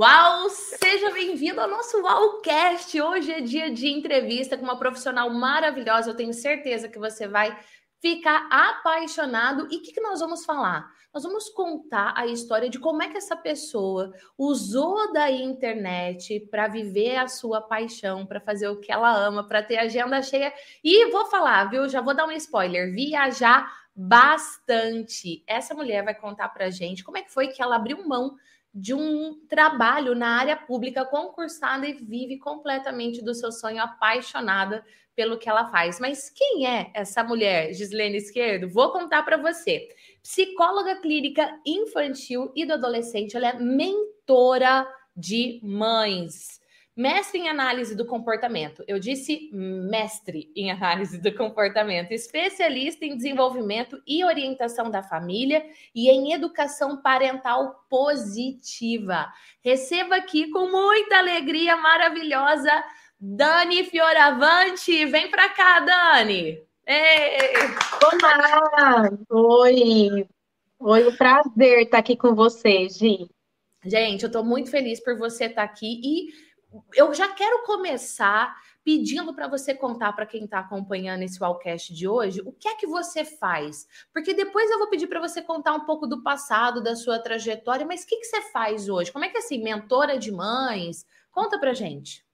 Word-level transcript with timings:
Uau! 0.00 0.48
Seja 0.48 1.10
bem-vindo 1.10 1.60
ao 1.60 1.68
nosso 1.68 2.00
Uaucast. 2.00 2.98
Hoje 2.98 3.32
é 3.32 3.40
dia 3.42 3.70
de 3.70 3.86
entrevista 3.86 4.56
com 4.56 4.64
uma 4.64 4.78
profissional 4.78 5.28
maravilhosa. 5.28 6.08
Eu 6.08 6.16
tenho 6.16 6.32
certeza 6.32 6.88
que 6.88 6.98
você 6.98 7.28
vai 7.28 7.54
ficar 8.00 8.48
apaixonado. 8.50 9.68
E 9.70 9.76
o 9.76 9.82
que, 9.82 9.92
que 9.92 10.00
nós 10.00 10.20
vamos 10.20 10.42
falar? 10.46 10.90
Nós 11.12 11.22
vamos 11.22 11.50
contar 11.50 12.14
a 12.16 12.26
história 12.26 12.70
de 12.70 12.78
como 12.78 13.02
é 13.02 13.08
que 13.08 13.18
essa 13.18 13.36
pessoa 13.36 14.10
usou 14.38 15.12
da 15.12 15.30
internet 15.30 16.48
para 16.50 16.66
viver 16.66 17.16
a 17.16 17.28
sua 17.28 17.60
paixão, 17.60 18.24
para 18.24 18.40
fazer 18.40 18.68
o 18.68 18.80
que 18.80 18.90
ela 18.90 19.14
ama, 19.14 19.46
para 19.46 19.62
ter 19.62 19.76
agenda 19.76 20.22
cheia. 20.22 20.50
E 20.82 21.10
vou 21.10 21.26
falar, 21.26 21.64
viu? 21.64 21.86
Já 21.90 22.00
vou 22.00 22.14
dar 22.14 22.24
um 22.24 22.32
spoiler: 22.32 22.90
viajar 22.94 23.70
bastante. 23.94 25.44
Essa 25.46 25.74
mulher 25.74 26.02
vai 26.02 26.14
contar 26.14 26.48
para 26.48 26.70
gente 26.70 27.04
como 27.04 27.18
é 27.18 27.22
que 27.22 27.30
foi 27.30 27.48
que 27.48 27.60
ela 27.60 27.76
abriu 27.76 28.08
mão 28.08 28.38
de 28.72 28.94
um 28.94 29.40
trabalho 29.48 30.14
na 30.14 30.38
área 30.38 30.56
pública 30.56 31.04
concursada 31.04 31.88
e 31.88 31.94
vive 31.94 32.38
completamente 32.38 33.22
do 33.22 33.34
seu 33.34 33.50
sonho, 33.50 33.82
apaixonada 33.82 34.84
pelo 35.14 35.38
que 35.38 35.48
ela 35.48 35.70
faz. 35.70 35.98
Mas 35.98 36.30
quem 36.30 36.66
é 36.66 36.90
essa 36.94 37.24
mulher, 37.24 37.72
Gislene 37.72 38.18
Esquerdo? 38.18 38.70
Vou 38.70 38.92
contar 38.92 39.22
para 39.24 39.36
você. 39.36 39.88
Psicóloga 40.22 41.00
clínica 41.00 41.58
infantil 41.66 42.52
e 42.54 42.64
do 42.64 42.74
adolescente, 42.74 43.36
ela 43.36 43.48
é 43.48 43.58
mentora 43.58 44.86
de 45.16 45.60
mães 45.62 46.59
mestre 46.96 47.38
em 47.38 47.48
análise 47.48 47.94
do 47.94 48.04
comportamento. 48.04 48.84
Eu 48.86 48.98
disse 48.98 49.50
mestre 49.52 50.52
em 50.54 50.70
análise 50.70 51.20
do 51.20 51.34
comportamento, 51.34 52.12
especialista 52.12 53.04
em 53.04 53.16
desenvolvimento 53.16 54.00
e 54.06 54.24
orientação 54.24 54.90
da 54.90 55.02
família 55.02 55.64
e 55.94 56.10
em 56.10 56.32
educação 56.32 57.00
parental 57.00 57.86
positiva. 57.88 59.26
Receba 59.62 60.16
aqui 60.16 60.50
com 60.50 60.70
muita 60.70 61.18
alegria 61.18 61.76
maravilhosa 61.76 62.72
Dani 63.18 63.84
Fioravante. 63.84 65.04
Vem 65.06 65.30
para 65.30 65.48
cá, 65.50 65.80
Dani. 65.80 66.58
Ei. 66.86 67.38
Olá! 68.02 69.10
Oi! 69.30 70.26
Oi, 70.78 71.06
o 71.06 71.16
prazer 71.16 71.82
estar 71.82 71.98
aqui 71.98 72.16
com 72.16 72.34
você, 72.34 72.88
Gi. 72.88 73.28
Gente, 73.84 74.22
eu 74.22 74.26
estou 74.28 74.42
muito 74.42 74.70
feliz 74.70 74.98
por 74.98 75.16
você 75.16 75.44
estar 75.44 75.62
aqui 75.62 76.00
e 76.02 76.49
eu 76.94 77.12
já 77.14 77.28
quero 77.28 77.64
começar 77.64 78.54
pedindo 78.84 79.34
para 79.34 79.48
você 79.48 79.74
contar 79.74 80.12
para 80.12 80.26
quem 80.26 80.44
está 80.44 80.60
acompanhando 80.60 81.22
esse 81.22 81.38
Wallcast 81.40 81.92
de 81.92 82.08
hoje 82.08 82.40
o 82.44 82.52
que 82.52 82.68
é 82.68 82.74
que 82.74 82.86
você 82.86 83.24
faz. 83.24 83.86
Porque 84.12 84.34
depois 84.34 84.70
eu 84.70 84.78
vou 84.78 84.88
pedir 84.88 85.06
para 85.06 85.20
você 85.20 85.42
contar 85.42 85.74
um 85.74 85.84
pouco 85.84 86.06
do 86.06 86.22
passado, 86.22 86.82
da 86.82 86.96
sua 86.96 87.18
trajetória, 87.18 87.86
mas 87.86 88.02
o 88.02 88.06
que, 88.06 88.16
que 88.16 88.24
você 88.24 88.42
faz 88.50 88.88
hoje? 88.88 89.12
Como 89.12 89.24
é 89.24 89.28
que 89.28 89.36
é 89.36 89.40
assim, 89.40 89.62
mentora 89.62 90.18
de 90.18 90.32
mães? 90.32 91.06
Conta 91.30 91.58
para 91.58 91.74
gente. 91.74 92.24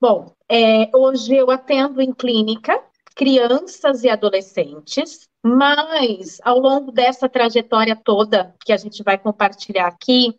Bom, 0.00 0.34
é, 0.48 0.88
hoje 0.96 1.34
eu 1.34 1.50
atendo 1.50 2.00
em 2.00 2.12
clínica 2.12 2.82
crianças 3.18 4.04
e 4.04 4.08
adolescentes, 4.08 5.28
mas 5.42 6.38
ao 6.44 6.60
longo 6.60 6.92
dessa 6.92 7.28
trajetória 7.28 7.96
toda 7.96 8.54
que 8.64 8.72
a 8.72 8.76
gente 8.76 9.02
vai 9.02 9.18
compartilhar 9.18 9.88
aqui, 9.88 10.36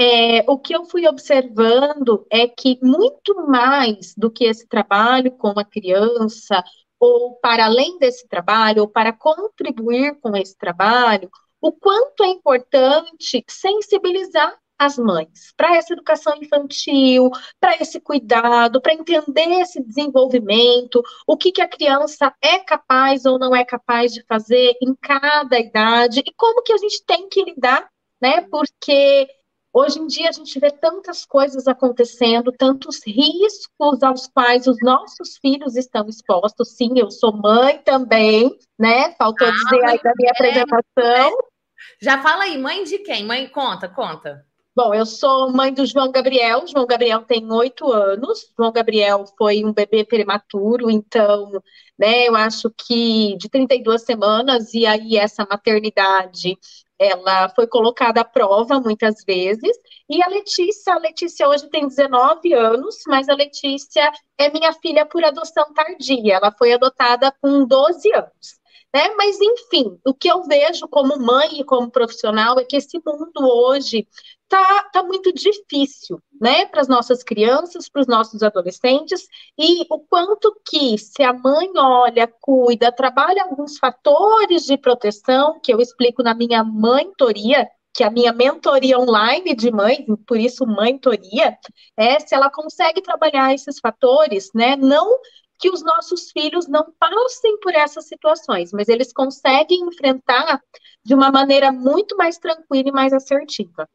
é, 0.00 0.42
o 0.48 0.58
que 0.58 0.74
eu 0.74 0.86
fui 0.86 1.06
observando 1.06 2.26
é 2.30 2.48
que 2.48 2.78
muito 2.82 3.46
mais 3.46 4.14
do 4.16 4.30
que 4.30 4.46
esse 4.46 4.66
trabalho 4.66 5.30
com 5.32 5.52
a 5.60 5.64
criança, 5.64 6.64
ou 6.98 7.34
para 7.36 7.66
além 7.66 7.98
desse 7.98 8.26
trabalho, 8.26 8.80
ou 8.82 8.88
para 8.88 9.12
contribuir 9.12 10.18
com 10.22 10.34
esse 10.34 10.56
trabalho, 10.56 11.30
o 11.60 11.70
quanto 11.70 12.24
é 12.24 12.28
importante 12.28 13.44
sensibilizar 13.46 14.58
as 14.78 14.96
mães 14.96 15.52
para 15.54 15.76
essa 15.76 15.92
educação 15.92 16.34
infantil, 16.42 17.30
para 17.60 17.76
esse 17.76 18.00
cuidado, 18.00 18.80
para 18.80 18.94
entender 18.94 19.60
esse 19.60 19.82
desenvolvimento, 19.82 21.02
o 21.26 21.36
que, 21.36 21.52
que 21.52 21.60
a 21.60 21.68
criança 21.68 22.34
é 22.40 22.58
capaz 22.60 23.26
ou 23.26 23.38
não 23.38 23.54
é 23.54 23.66
capaz 23.66 24.14
de 24.14 24.24
fazer 24.26 24.74
em 24.80 24.94
cada 24.94 25.60
idade 25.60 26.20
e 26.20 26.32
como 26.34 26.62
que 26.62 26.72
a 26.72 26.78
gente 26.78 27.04
tem 27.04 27.28
que 27.28 27.44
lidar, 27.44 27.86
né? 28.18 28.40
Porque 28.50 29.28
Hoje 29.72 30.00
em 30.00 30.06
dia 30.08 30.28
a 30.28 30.32
gente 30.32 30.58
vê 30.58 30.70
tantas 30.70 31.24
coisas 31.24 31.68
acontecendo, 31.68 32.50
tantos 32.50 33.00
riscos 33.06 34.02
aos 34.02 34.26
quais 34.26 34.66
os 34.66 34.76
nossos 34.82 35.36
filhos 35.38 35.76
estão 35.76 36.08
expostos. 36.08 36.76
Sim, 36.76 36.94
eu 36.96 37.08
sou 37.10 37.32
mãe 37.32 37.78
também, 37.78 38.50
né? 38.76 39.14
Faltou 39.14 39.46
ah, 39.46 39.52
dizer 39.52 39.84
aí 39.84 40.02
da 40.02 40.12
minha 40.16 40.30
é, 40.30 40.32
apresentação. 40.32 41.38
Já 42.02 42.20
fala 42.20 42.44
aí, 42.44 42.58
mãe 42.58 42.82
de 42.82 42.98
quem? 42.98 43.24
Mãe, 43.24 43.48
conta, 43.48 43.88
conta. 43.88 44.44
Bom, 44.74 44.92
eu 44.92 45.06
sou 45.06 45.52
mãe 45.52 45.72
do 45.72 45.86
João 45.86 46.10
Gabriel. 46.10 46.66
João 46.66 46.86
Gabriel 46.86 47.22
tem 47.22 47.52
oito 47.52 47.92
anos. 47.92 48.52
João 48.56 48.72
Gabriel 48.72 49.24
foi 49.38 49.64
um 49.64 49.72
bebê 49.72 50.04
prematuro, 50.04 50.90
então, 50.90 51.50
né, 51.98 52.26
eu 52.26 52.34
acho 52.34 52.70
que 52.70 53.36
de 53.36 53.48
32 53.48 54.02
semanas, 54.02 54.72
e 54.74 54.86
aí 54.86 55.16
essa 55.16 55.46
maternidade 55.48 56.56
ela 57.00 57.48
foi 57.48 57.66
colocada 57.66 58.20
à 58.20 58.24
prova 58.24 58.78
muitas 58.78 59.24
vezes. 59.26 59.74
E 60.08 60.22
a 60.22 60.28
Letícia, 60.28 60.92
a 60.92 60.98
Letícia 60.98 61.48
hoje 61.48 61.66
tem 61.70 61.88
19 61.88 62.52
anos, 62.52 62.96
mas 63.06 63.26
a 63.30 63.34
Letícia 63.34 64.12
é 64.38 64.50
minha 64.50 64.70
filha 64.74 65.06
por 65.06 65.24
adoção 65.24 65.72
tardia. 65.72 66.34
Ela 66.34 66.52
foi 66.52 66.74
adotada 66.74 67.34
com 67.40 67.64
12 67.64 68.14
anos. 68.14 68.60
Né? 68.94 69.08
Mas, 69.16 69.40
enfim, 69.40 69.98
o 70.04 70.12
que 70.12 70.28
eu 70.28 70.42
vejo 70.42 70.86
como 70.88 71.18
mãe 71.18 71.60
e 71.60 71.64
como 71.64 71.90
profissional 71.90 72.58
é 72.58 72.64
que 72.64 72.76
esse 72.76 72.98
mundo 72.98 73.40
hoje 73.40 74.06
tá, 74.50 74.82
tá 74.92 75.02
muito 75.04 75.32
difícil, 75.32 76.20
né, 76.40 76.66
para 76.66 76.80
as 76.80 76.88
nossas 76.88 77.22
crianças, 77.22 77.88
para 77.88 78.00
os 78.02 78.08
nossos 78.08 78.42
adolescentes, 78.42 79.28
e 79.56 79.86
o 79.88 80.00
quanto 80.00 80.60
que, 80.68 80.98
se 80.98 81.22
a 81.22 81.32
mãe 81.32 81.70
olha, 81.76 82.26
cuida, 82.40 82.90
trabalha 82.90 83.44
alguns 83.44 83.78
fatores 83.78 84.64
de 84.64 84.76
proteção, 84.76 85.60
que 85.62 85.72
eu 85.72 85.80
explico 85.80 86.22
na 86.22 86.34
minha 86.34 86.64
mentoria, 86.64 87.66
que 87.94 88.02
é 88.02 88.06
a 88.08 88.10
minha 88.10 88.32
mentoria 88.32 88.98
online 88.98 89.54
de 89.54 89.70
mãe, 89.70 90.04
por 90.26 90.36
isso 90.36 90.66
mentoria, 90.66 91.56
é 91.96 92.18
se 92.18 92.34
ela 92.34 92.50
consegue 92.50 93.00
trabalhar 93.02 93.54
esses 93.54 93.78
fatores, 93.78 94.50
né, 94.52 94.74
não 94.74 95.16
que 95.60 95.70
os 95.70 95.82
nossos 95.84 96.32
filhos 96.32 96.66
não 96.66 96.92
passem 96.98 97.60
por 97.60 97.74
essas 97.74 98.08
situações, 98.08 98.72
mas 98.72 98.88
eles 98.88 99.12
conseguem 99.12 99.82
enfrentar 99.82 100.60
de 101.04 101.14
uma 101.14 101.30
maneira 101.30 101.70
muito 101.70 102.16
mais 102.16 102.38
tranquila 102.38 102.88
e 102.88 102.92
mais 102.92 103.12
assertiva. 103.12 103.86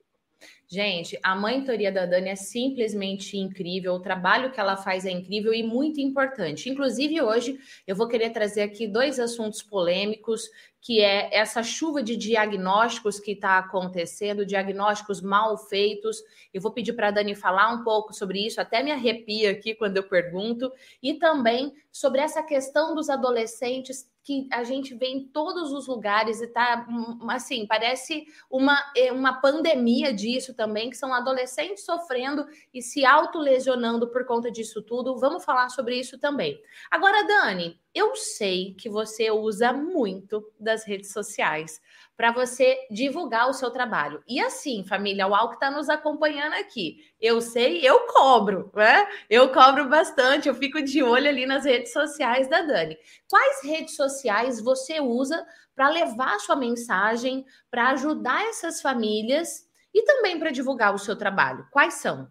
Gente, 0.67 1.17
a 1.21 1.35
mentoria 1.35 1.91
da 1.91 2.07
Dani 2.07 2.29
é 2.29 2.35
simplesmente 2.35 3.37
incrível, 3.37 3.93
o 3.93 3.99
trabalho 3.99 4.51
que 4.51 4.59
ela 4.59 4.75
faz 4.75 5.05
é 5.05 5.11
incrível 5.11 5.53
e 5.53 5.61
muito 5.61 6.01
importante. 6.01 6.69
Inclusive, 6.69 7.21
hoje 7.21 7.59
eu 7.85 7.95
vou 7.95 8.07
querer 8.07 8.31
trazer 8.31 8.63
aqui 8.63 8.87
dois 8.87 9.19
assuntos 9.19 9.61
polêmicos, 9.61 10.49
que 10.85 11.01
é 11.01 11.35
essa 11.35 11.63
chuva 11.63 12.03
de 12.03 12.15
diagnósticos 12.15 13.19
que 13.19 13.31
está 13.31 13.57
acontecendo, 13.57 14.45
diagnósticos 14.45 15.19
mal 15.19 15.57
feitos. 15.57 16.21
Eu 16.53 16.61
vou 16.61 16.71
pedir 16.71 16.93
para 16.93 17.07
a 17.07 17.11
Dani 17.11 17.33
falar 17.33 17.73
um 17.73 17.83
pouco 17.83 18.13
sobre 18.13 18.45
isso, 18.45 18.61
até 18.61 18.83
me 18.83 18.91
arrepia 18.91 19.49
aqui 19.49 19.73
quando 19.73 19.97
eu 19.97 20.03
pergunto, 20.03 20.71
e 21.01 21.15
também 21.15 21.73
sobre 21.91 22.21
essa 22.21 22.43
questão 22.43 22.93
dos 22.93 23.09
adolescentes 23.09 24.07
que 24.23 24.47
a 24.51 24.63
gente 24.63 24.93
vê 24.93 25.07
em 25.07 25.27
todos 25.27 25.71
os 25.71 25.87
lugares 25.87 26.39
e 26.39 26.45
tá 26.45 26.85
hum, 26.87 27.31
assim, 27.31 27.65
parece 27.65 28.23
uma, 28.47 28.77
é, 28.95 29.11
uma 29.11 29.41
pandemia 29.41 30.13
disso 30.13 30.53
também, 30.53 30.91
que 30.91 30.97
são 30.97 31.11
adolescentes 31.11 31.83
sofrendo 31.83 32.45
e 32.71 32.79
se 32.83 33.03
autolesionando 33.03 34.07
por 34.11 34.23
conta 34.23 34.51
disso 34.51 34.83
tudo. 34.83 35.17
Vamos 35.17 35.43
falar 35.43 35.69
sobre 35.69 35.99
isso 35.99 36.19
também. 36.19 36.61
Agora, 36.91 37.25
Dani, 37.25 37.79
eu 37.95 38.13
sei 38.17 38.73
que 38.73 38.89
você 38.89 39.31
usa 39.31 39.71
muito 39.71 40.45
das 40.59 40.83
redes 40.83 41.13
sociais 41.13 41.81
para 42.17 42.31
você 42.31 42.77
divulgar 42.91 43.49
o 43.49 43.53
seu 43.53 43.71
trabalho. 43.71 44.21
E 44.27 44.39
assim, 44.39 44.83
família 44.83 45.27
UAU 45.27 45.49
que 45.49 45.55
está 45.55 45.71
nos 45.71 45.89
acompanhando 45.89 46.53
aqui, 46.53 46.97
eu 47.19 47.39
sei, 47.39 47.79
eu 47.87 48.01
cobro, 48.07 48.69
né? 48.75 49.07
Eu 49.29 49.51
cobro 49.53 49.87
bastante, 49.87 50.49
eu 50.49 50.55
fico 50.55 50.81
de 50.81 51.01
olho 51.01 51.29
ali 51.29 51.45
nas 51.45 51.63
redes 51.63 51.93
sociais 51.93 52.49
da 52.49 52.61
Dani. 52.61 52.97
Quais 53.29 53.63
redes 53.63 53.95
sociais 53.95 54.61
você 54.61 54.99
usa 54.99 55.45
para 55.73 55.89
levar 55.89 56.35
a 56.35 56.39
sua 56.39 56.55
mensagem, 56.57 57.45
para 57.71 57.91
ajudar 57.91 58.43
essas 58.49 58.81
famílias 58.81 59.65
e 59.93 60.03
também 60.03 60.37
para 60.37 60.51
divulgar 60.51 60.93
o 60.93 60.99
seu 60.99 61.15
trabalho? 61.15 61.65
Quais 61.71 61.95
são? 61.95 62.29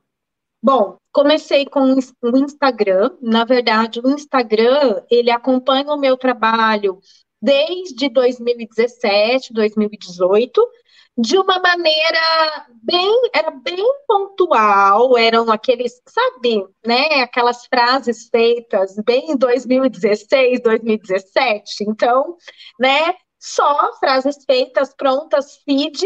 Bom, 0.64 0.96
comecei 1.12 1.66
com 1.66 1.94
o 2.22 2.38
Instagram. 2.38 3.10
Na 3.20 3.44
verdade, 3.44 4.00
o 4.02 4.08
Instagram, 4.08 5.02
ele 5.10 5.30
acompanha 5.30 5.92
o 5.92 5.98
meu 5.98 6.16
trabalho 6.16 7.00
desde 7.42 8.08
2017, 8.08 9.52
2018, 9.52 10.66
de 11.18 11.36
uma 11.36 11.58
maneira 11.60 12.66
bem, 12.82 13.12
era 13.34 13.50
bem 13.50 13.84
pontual, 14.08 15.18
eram 15.18 15.52
aqueles, 15.52 16.00
sabe, 16.08 16.64
né, 16.84 17.20
aquelas 17.20 17.66
frases 17.66 18.30
feitas 18.30 18.96
bem 19.04 19.32
em 19.32 19.36
2016, 19.36 20.62
2017, 20.62 21.84
então, 21.86 22.38
né, 22.80 23.14
só 23.38 23.92
frases 23.98 24.42
feitas 24.46 24.94
prontas, 24.94 25.58
feed, 25.66 26.00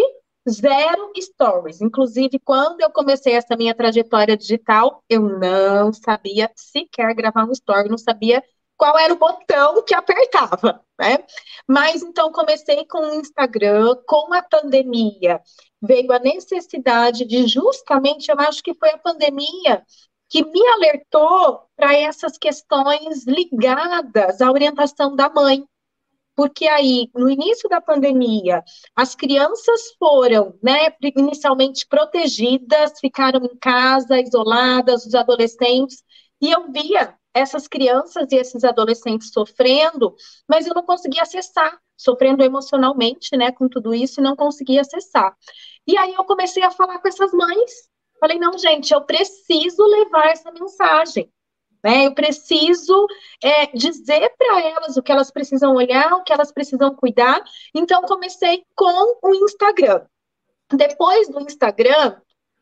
zero 0.49 1.13
stories. 1.21 1.81
Inclusive, 1.81 2.39
quando 2.39 2.81
eu 2.81 2.91
comecei 2.91 3.35
essa 3.35 3.57
minha 3.57 3.75
trajetória 3.75 4.37
digital, 4.37 5.03
eu 5.09 5.23
não 5.23 5.93
sabia 5.93 6.51
sequer 6.57 7.15
gravar 7.15 7.45
um 7.45 7.53
story, 7.53 7.89
não 7.89 7.99
sabia 7.99 8.43
qual 8.77 8.97
era 8.97 9.13
o 9.13 9.19
botão 9.19 9.83
que 9.83 9.93
apertava, 9.93 10.81
né? 10.99 11.19
Mas 11.67 12.03
então 12.03 12.31
comecei 12.31 12.87
com 12.87 12.99
o 13.01 13.15
Instagram, 13.15 13.97
com 14.07 14.33
a 14.33 14.41
pandemia, 14.41 15.41
veio 15.83 16.13
a 16.13 16.19
necessidade 16.21 17.25
de 17.25 17.47
justamente, 17.49 18.31
eu 18.31 18.39
acho 18.39 18.63
que 18.63 18.75
foi 18.75 18.91
a 18.91 18.99
pandemia 18.99 19.85
que 20.29 20.45
me 20.45 20.67
alertou 20.69 21.63
para 21.77 21.95
essas 21.97 22.37
questões 22.39 23.27
ligadas 23.27 24.41
à 24.41 24.51
orientação 24.51 25.17
da 25.17 25.29
mãe. 25.29 25.65
Porque 26.39 26.69
aí, 26.69 27.11
no 27.17 27.29
início 27.29 27.69
da 27.69 27.81
pandemia, 27.81 28.63
as 28.95 29.17
crianças 29.17 29.93
foram, 29.99 30.57
né, 30.63 30.95
inicialmente 31.17 31.85
protegidas, 31.85 32.93
ficaram 33.01 33.45
em 33.45 33.57
casa, 33.57 34.21
isoladas, 34.21 35.05
os 35.05 35.17
adolescentes, 35.17 36.01
e 36.41 36.53
eu 36.53 36.71
via 36.71 37.19
essas 37.35 37.67
crianças 37.67 38.31
e 38.31 38.37
esses 38.37 38.63
adolescentes 38.63 39.33
sofrendo, 39.33 40.15
mas 40.49 40.65
eu 40.65 40.75
não 40.75 40.85
conseguia 40.85 41.23
acessar, 41.23 41.77
sofrendo 41.97 42.45
emocionalmente, 42.45 43.37
né, 43.37 43.51
com 43.51 43.69
tudo 43.69 43.93
isso, 43.93 44.21
e 44.21 44.23
não 44.23 44.37
conseguia 44.37 44.83
acessar. 44.83 45.37
E 45.89 45.99
aí 45.99 46.15
eu 46.15 46.23
comecei 46.23 46.63
a 46.63 46.71
falar 46.71 47.01
com 47.01 47.09
essas 47.09 47.33
mães. 47.33 47.73
Falei, 48.21 48.39
não, 48.39 48.57
gente, 48.57 48.95
eu 48.95 49.01
preciso 49.05 49.83
levar 49.85 50.29
essa 50.29 50.53
mensagem. 50.53 51.33
Né? 51.83 52.07
Eu 52.07 52.15
preciso 52.15 53.07
é, 53.43 53.67
dizer 53.67 54.33
para 54.37 54.61
elas 54.61 54.97
o 54.97 55.03
que 55.03 55.13
elas 55.13 55.31
precisam 55.31 55.75
olhar, 55.75 56.13
o 56.15 56.23
que 56.23 56.33
elas 56.33 56.53
precisam 56.53 56.95
cuidar. 56.95 57.43
Então, 57.75 58.03
comecei 58.03 58.65
com 58.75 59.19
o 59.23 59.35
Instagram. 59.35 60.05
Depois 60.73 61.29
do 61.29 61.41
Instagram, 61.41 62.17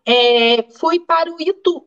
é, 0.07 0.63
fui 0.79 1.01
para 1.01 1.31
o 1.31 1.37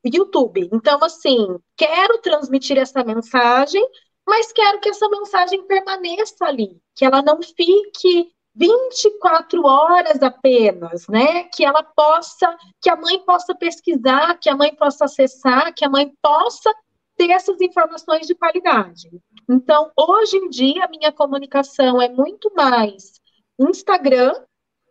YouTube. 0.04 0.70
Então, 0.74 1.00
assim, 1.04 1.58
quero 1.78 2.18
transmitir 2.20 2.78
essa 2.78 3.04
mensagem, 3.04 3.86
mas 4.28 4.52
quero 4.52 4.80
que 4.80 4.90
essa 4.90 5.08
mensagem 5.08 5.66
permaneça 5.66 6.46
ali, 6.46 6.78
que 6.94 7.06
ela 7.06 7.22
não 7.22 7.42
fique 7.42 8.32
24 8.54 9.66
horas 9.66 10.22
apenas, 10.22 11.08
né? 11.08 11.46
Que 11.46 11.64
ela 11.64 11.82
possa, 11.82 12.58
que 12.82 12.90
a 12.90 12.96
mãe 12.98 13.18
possa 13.20 13.56
pesquisar, 13.56 14.38
que 14.38 14.50
a 14.50 14.56
mãe 14.56 14.76
possa 14.76 15.06
acessar, 15.06 15.74
que 15.74 15.86
a 15.86 15.90
mãe 15.90 16.12
possa 16.22 16.74
ter 17.20 17.32
essas 17.32 17.60
informações 17.60 18.26
de 18.26 18.34
qualidade. 18.34 19.10
Então, 19.50 19.92
hoje 19.94 20.38
em 20.38 20.48
dia, 20.48 20.86
a 20.86 20.88
minha 20.88 21.12
comunicação 21.12 22.02
é 22.02 22.08
muito 22.08 22.50
mais 22.56 23.20
Instagram, 23.60 24.32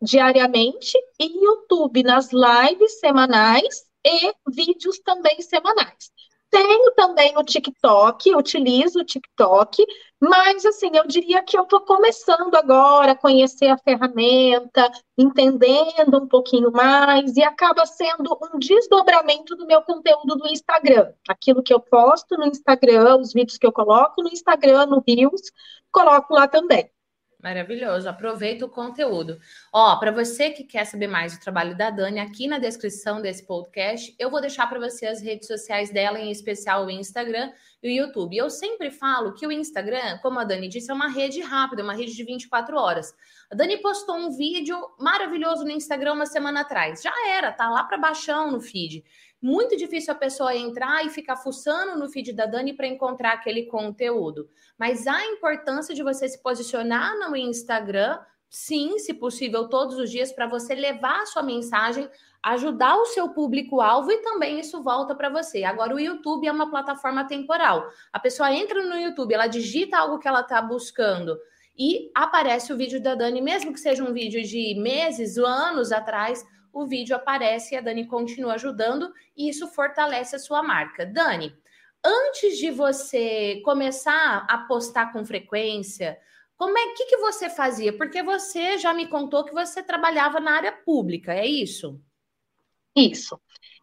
diariamente 0.03 0.93
e 1.19 1.43
YouTube 1.43 2.03
nas 2.03 2.29
lives 2.31 3.01
semanais 3.01 3.87
e 4.05 4.35
vídeos 4.47 4.99
também 4.99 5.41
semanais. 5.41 6.13
Tenho 6.50 6.93
também 6.93 7.37
o 7.37 7.45
TikTok, 7.45 8.35
utilizo 8.35 9.00
o 9.00 9.05
TikTok, 9.05 9.85
mas 10.19 10.65
assim, 10.65 10.91
eu 10.95 11.06
diria 11.06 11.43
que 11.43 11.59
eu 11.59 11.65
estou 11.65 11.81
começando 11.83 12.55
agora 12.55 13.12
a 13.12 13.17
conhecer 13.17 13.67
a 13.67 13.77
ferramenta, 13.77 14.91
entendendo 15.17 16.23
um 16.23 16.27
pouquinho 16.27 16.73
mais, 16.73 17.37
e 17.37 17.43
acaba 17.43 17.85
sendo 17.85 18.37
um 18.43 18.59
desdobramento 18.59 19.56
do 19.56 19.67
meu 19.67 19.83
conteúdo 19.83 20.37
do 20.37 20.49
Instagram. 20.49 21.12
Aquilo 21.29 21.62
que 21.62 21.73
eu 21.73 21.81
posto 21.81 22.35
no 22.39 22.47
Instagram, 22.47 23.19
os 23.19 23.33
vídeos 23.35 23.59
que 23.59 23.67
eu 23.67 23.73
coloco 23.73 24.23
no 24.23 24.31
Instagram, 24.31 24.87
no 24.87 25.05
Reels, 25.06 25.53
coloco 25.93 26.33
lá 26.33 26.49
também. 26.49 26.91
Maravilhoso, 27.40 28.08
aproveita 28.08 28.67
o 28.67 28.69
conteúdo. 28.69 29.38
Ó, 29.73 29.96
para 30.00 30.11
você 30.11 30.50
que 30.50 30.64
quer 30.64 30.85
saber 30.85 31.06
mais 31.06 31.37
do 31.37 31.40
trabalho 31.40 31.76
da 31.76 31.88
Dani, 31.88 32.19
aqui 32.19 32.49
na 32.49 32.58
descrição 32.58 33.23
desse 33.23 33.46
podcast, 33.46 34.12
eu 34.19 34.29
vou 34.29 34.40
deixar 34.40 34.67
para 34.67 34.81
você 34.81 35.06
as 35.06 35.23
redes 35.23 35.46
sociais 35.46 35.88
dela, 35.88 36.19
em 36.19 36.32
especial 36.32 36.85
o 36.85 36.90
Instagram 36.90 37.52
e 37.81 37.88
o 37.88 37.93
YouTube. 37.93 38.37
Eu 38.37 38.50
sempre 38.50 38.90
falo 38.90 39.35
que 39.35 39.46
o 39.46 39.52
Instagram, 39.52 40.19
como 40.19 40.40
a 40.40 40.44
Dani 40.44 40.67
disse, 40.67 40.90
é 40.90 40.94
uma 40.94 41.06
rede 41.06 41.40
rápida, 41.40 41.85
uma 41.85 41.94
rede 41.94 42.12
de 42.12 42.25
24 42.25 42.76
horas. 42.76 43.14
A 43.52 43.55
Dani 43.55 43.76
postou 43.76 44.17
um 44.17 44.37
vídeo 44.37 44.76
maravilhoso 44.99 45.62
no 45.62 45.70
Instagram 45.70 46.14
uma 46.14 46.26
semana 46.26 46.62
atrás. 46.62 47.00
Já 47.02 47.12
era, 47.29 47.52
tá 47.52 47.70
lá 47.70 47.85
para 47.85 47.99
baixão 47.99 48.50
no 48.50 48.61
feed. 48.61 49.05
Muito 49.40 49.76
difícil 49.76 50.12
a 50.12 50.17
pessoa 50.17 50.56
entrar 50.56 51.06
e 51.06 51.11
ficar 51.11 51.37
fuçando 51.37 51.96
no 51.96 52.08
feed 52.08 52.32
da 52.32 52.44
Dani 52.44 52.73
para 52.73 52.88
encontrar 52.88 53.32
aquele 53.32 53.67
conteúdo. 53.67 54.49
Mas 54.76 55.06
a 55.06 55.25
importância 55.26 55.94
de 55.94 56.02
você 56.02 56.29
se 56.29 56.43
posicionar 56.43 57.17
no 57.19 57.37
Instagram, 57.37 58.19
sim, 58.50 58.99
se 58.99 59.14
possível, 59.14 59.69
todos 59.69 59.96
os 59.96 60.11
dias, 60.11 60.32
para 60.32 60.49
você 60.49 60.75
levar 60.75 61.23
a 61.23 61.26
sua 61.26 61.43
mensagem, 61.44 62.08
ajudar 62.43 62.96
o 62.96 63.06
seu 63.06 63.29
público-alvo 63.29 64.11
e 64.11 64.23
também 64.23 64.58
isso 64.58 64.82
volta 64.82 65.14
para 65.14 65.29
você. 65.29 65.62
Agora, 65.62 65.94
o 65.94 66.00
YouTube 66.00 66.49
é 66.49 66.52
uma 66.52 66.69
plataforma 66.69 67.25
temporal. 67.25 67.88
A 68.12 68.19
pessoa 68.19 68.52
entra 68.52 68.85
no 68.85 68.99
YouTube, 68.99 69.35
ela 69.35 69.46
digita 69.46 69.99
algo 69.99 70.19
que 70.19 70.26
ela 70.26 70.40
está 70.40 70.61
buscando 70.61 71.38
e 71.79 72.11
aparece 72.12 72.73
o 72.73 72.76
vídeo 72.76 73.00
da 73.00 73.14
Dani, 73.14 73.40
mesmo 73.40 73.73
que 73.73 73.79
seja 73.79 74.02
um 74.02 74.12
vídeo 74.12 74.43
de 74.43 74.75
meses, 74.81 75.38
anos 75.38 75.93
atrás 75.93 76.44
o 76.79 76.87
vídeo 76.87 77.17
aparece 77.17 77.75
e 77.75 77.79
a 77.79 77.81
Dani 77.81 78.07
continua 78.07 78.55
ajudando 78.55 79.13
e 79.37 79.49
isso 79.49 79.67
fortalece 79.67 80.37
a 80.37 80.39
sua 80.39 80.63
marca. 80.63 81.05
Dani, 81.05 81.53
antes 82.05 82.57
de 82.57 82.71
você 82.71 83.61
começar 83.65 84.47
a 84.49 84.59
postar 84.59 85.13
com 85.13 85.25
frequência, 85.25 86.17
como 86.57 86.79
é 86.79 86.95
que, 86.95 87.07
que 87.07 87.17
você 87.17 87.51
fazia? 87.51 87.97
Porque 87.97 88.23
você 88.23 88.79
já 88.79 88.95
me 88.95 89.09
contou 89.09 89.45
que 89.45 89.53
você 89.53 89.83
trabalhava 89.83 90.39
na 90.39 90.53
área 90.53 90.73
pública, 90.73 91.35
é 91.35 91.47
isso? 91.47 92.01
Isso. 92.97 93.41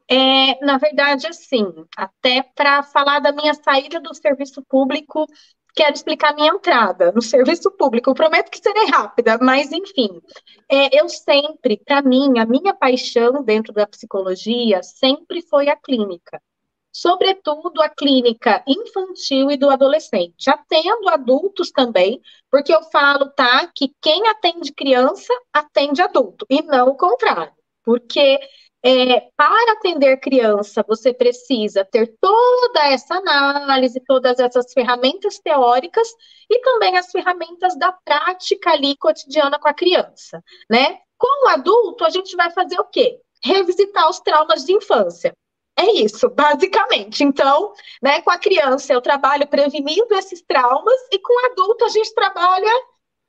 É, 0.09 0.63
na 0.63 0.77
verdade, 0.77 1.27
assim, 1.27 1.65
até 1.97 2.43
para 2.43 2.81
falar 2.81 3.19
da 3.19 3.33
minha 3.33 3.53
saída 3.55 3.99
do 3.99 4.13
serviço 4.13 4.63
público, 4.63 5.25
quero 5.75 5.93
explicar 5.93 6.33
minha 6.33 6.51
entrada 6.53 7.11
no 7.11 7.21
serviço 7.21 7.69
público. 7.71 8.09
Eu 8.09 8.15
prometo 8.15 8.49
que 8.49 8.57
serei 8.57 8.85
rápida, 8.85 9.37
mas 9.41 9.71
enfim, 9.71 10.21
é, 10.71 10.99
eu 10.99 11.09
sempre, 11.09 11.77
para 11.85 12.01
mim, 12.01 12.39
a 12.39 12.45
minha 12.45 12.73
paixão 12.73 13.43
dentro 13.43 13.73
da 13.73 13.85
psicologia 13.85 14.81
sempre 14.81 15.41
foi 15.41 15.69
a 15.69 15.75
clínica. 15.75 16.41
Sobretudo 16.91 17.81
a 17.81 17.89
clínica 17.89 18.63
infantil 18.65 19.51
e 19.51 19.57
do 19.57 19.69
adolescente. 19.69 20.49
Atendo 20.49 21.09
adultos 21.09 21.69
também, 21.69 22.21
porque 22.49 22.73
eu 22.73 22.81
falo, 22.83 23.29
tá, 23.31 23.69
que 23.75 23.93
quem 24.01 24.25
atende 24.29 24.71
criança 24.71 25.33
atende 25.51 26.01
adulto, 26.01 26.45
e 26.49 26.61
não 26.61 26.87
o 26.87 26.95
contrário. 26.95 27.51
Porque 27.83 28.39
é, 28.87 29.31
para 29.35 29.71
atender 29.71 30.17
criança, 30.17 30.85
você 30.87 31.11
precisa 31.11 31.83
ter 31.83 32.13
toda 32.21 32.87
essa 32.87 33.15
análise, 33.15 33.99
todas 34.05 34.37
essas 34.37 34.71
ferramentas 34.73 35.39
teóricas 35.39 36.07
e 36.47 36.59
também 36.61 36.95
as 36.95 37.09
ferramentas 37.09 37.75
da 37.79 37.91
prática 37.91 38.69
ali 38.69 38.95
cotidiana 38.97 39.57
com 39.57 39.67
a 39.67 39.73
criança, 39.73 40.39
né? 40.69 40.99
Com 41.17 41.47
o 41.47 41.49
adulto, 41.49 42.05
a 42.05 42.11
gente 42.11 42.35
vai 42.35 42.51
fazer 42.51 42.79
o 42.79 42.85
quê? 42.85 43.19
Revisitar 43.43 44.07
os 44.07 44.19
traumas 44.19 44.63
de 44.63 44.73
infância. 44.73 45.35
É 45.75 45.91
isso, 45.91 46.29
basicamente. 46.29 47.23
Então, 47.23 47.73
né, 48.03 48.21
com 48.21 48.29
a 48.29 48.37
criança 48.37 48.93
eu 48.93 49.01
trabalho 49.01 49.47
prevenindo 49.47 50.13
esses 50.13 50.43
traumas 50.43 50.99
e 51.11 51.17
com 51.17 51.33
o 51.33 51.45
adulto 51.51 51.85
a 51.85 51.89
gente 51.89 52.13
trabalha 52.13 52.71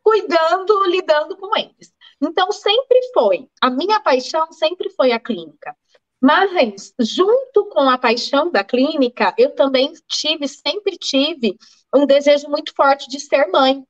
cuidando, 0.03 0.85
lidando 0.85 1.37
com 1.39 1.57
eles. 1.57 1.96
Então, 2.21 2.51
sempre 2.51 3.01
foi, 3.13 3.49
a 3.61 3.69
minha 3.71 4.01
paixão 4.01 4.51
sempre 4.53 4.91
foi 4.91 5.13
a 5.13 5.21
clínica. 5.21 5.77
Mas, 6.21 6.95
junto 6.99 7.67
com 7.67 7.89
a 7.91 7.99
paixão 7.99 8.51
da 8.51 8.65
clínica, 8.65 9.35
eu 9.37 9.55
também 9.55 9.93
tive, 10.09 10.49
sempre 10.49 10.97
tive, 10.97 11.57
um 11.95 12.07
desejo 12.07 12.49
muito 12.49 12.75
forte 12.75 13.09
de 13.09 13.21
ser 13.21 13.47
mãe. 13.49 13.85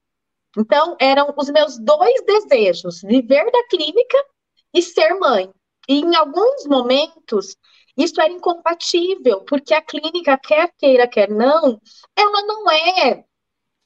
Então, 0.58 0.96
eram 1.00 1.32
os 1.36 1.48
meus 1.50 1.78
dois 1.78 2.22
desejos: 2.24 3.00
viver 3.02 3.50
da 3.50 3.68
clínica 3.68 4.18
e 4.74 4.82
ser 4.82 5.14
mãe. 5.14 5.50
E 5.88 6.00
em 6.00 6.16
alguns 6.16 6.66
momentos, 6.66 7.56
isso 7.96 8.20
era 8.20 8.32
incompatível, 8.32 9.42
porque 9.44 9.72
a 9.72 9.80
clínica, 9.80 10.36
quer 10.36 10.72
queira, 10.76 11.06
quer 11.06 11.30
não, 11.30 11.80
ela 12.16 12.42
não 12.42 12.70
é 12.70 13.24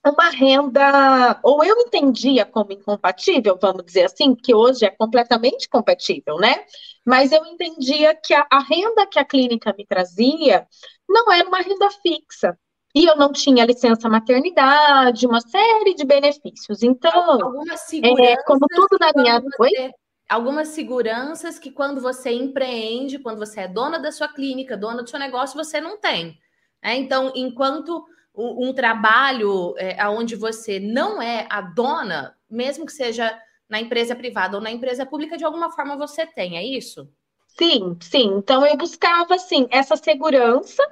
uma 0.05 0.31
renda, 0.31 1.39
ou 1.43 1.63
eu 1.63 1.77
entendia 1.81 2.47
como 2.47 2.73
incompatível, 2.73 3.59
vamos 3.61 3.85
dizer 3.85 4.05
assim, 4.05 4.35
que 4.35 4.55
hoje 4.55 4.87
é 4.87 4.91
completamente 4.91 5.69
compatível, 5.69 6.37
né? 6.39 6.65
Mas 7.05 7.33
eu 7.33 7.45
entendia 7.45 8.15
que 8.15 8.33
a, 8.33 8.47
a, 8.51 8.61
renda 8.61 9.07
que 9.07 9.19
a 9.19 9.25
clínica 9.25 9.75
me 9.77 9.87
trazia 9.87 10.67
não 11.09 11.31
era 11.31 11.47
uma 11.47 11.61
renda 11.61 11.91
fixa. 12.03 12.59
E 12.95 13.05
eu 13.05 13.17
não 13.17 13.31
tinha 13.31 13.65
licença 13.65 14.09
maternidade, 14.09 15.27
uma 15.27 15.41
série 15.41 15.95
de 15.95 16.05
benefícios. 16.05 16.83
Então, 16.83 17.63
é, 18.03 18.43
como 18.45 18.67
tudo 18.69 18.99
na 18.99 19.13
minha. 19.15 19.41
Você, 19.41 19.93
algumas 20.29 20.69
seguranças 20.69 21.59
que 21.59 21.71
quando 21.71 22.01
você 22.01 22.31
empreende, 22.33 23.19
quando 23.19 23.39
você 23.39 23.61
é 23.61 23.69
dona 23.69 23.99
da 23.99 24.11
sua 24.11 24.29
clínica, 24.29 24.77
dona 24.77 25.03
do 25.03 25.11
seu 25.11 25.21
negócio, 25.21 25.57
você 25.57 25.81
não 25.81 26.01
tem. 26.01 26.37
É, 26.83 26.97
então, 26.97 27.33
enquanto 27.37 28.05
um, 28.35 28.73
trabalho 28.73 29.75
é, 29.77 30.07
onde 30.09 30.37
você 30.37 30.79
não 30.79 31.21
é 31.21 31.47
a 31.51 31.61
dona, 31.61 32.35
mesmo 32.49 32.87
que 32.87 32.93
seja 32.93 33.39
na 33.69 33.81
empresa 33.81 34.17
privada 34.17 34.57
ou 34.57 34.63
na 34.63 34.71
empresa 34.71 35.07
pública, 35.07 35.37
de 35.37 35.45
alguma 35.45 35.71
forma 35.71 35.97
você 35.97 36.27
tem, 36.27 36.57
é 36.57 36.65
isso? 36.65 37.09
Sim, 37.47 37.97
sim. 38.01 38.35
Então 38.37 38.67
eu 38.67 38.77
buscava 38.77 39.35
assim 39.35 39.67
essa 39.71 39.97
segurança, 39.97 40.83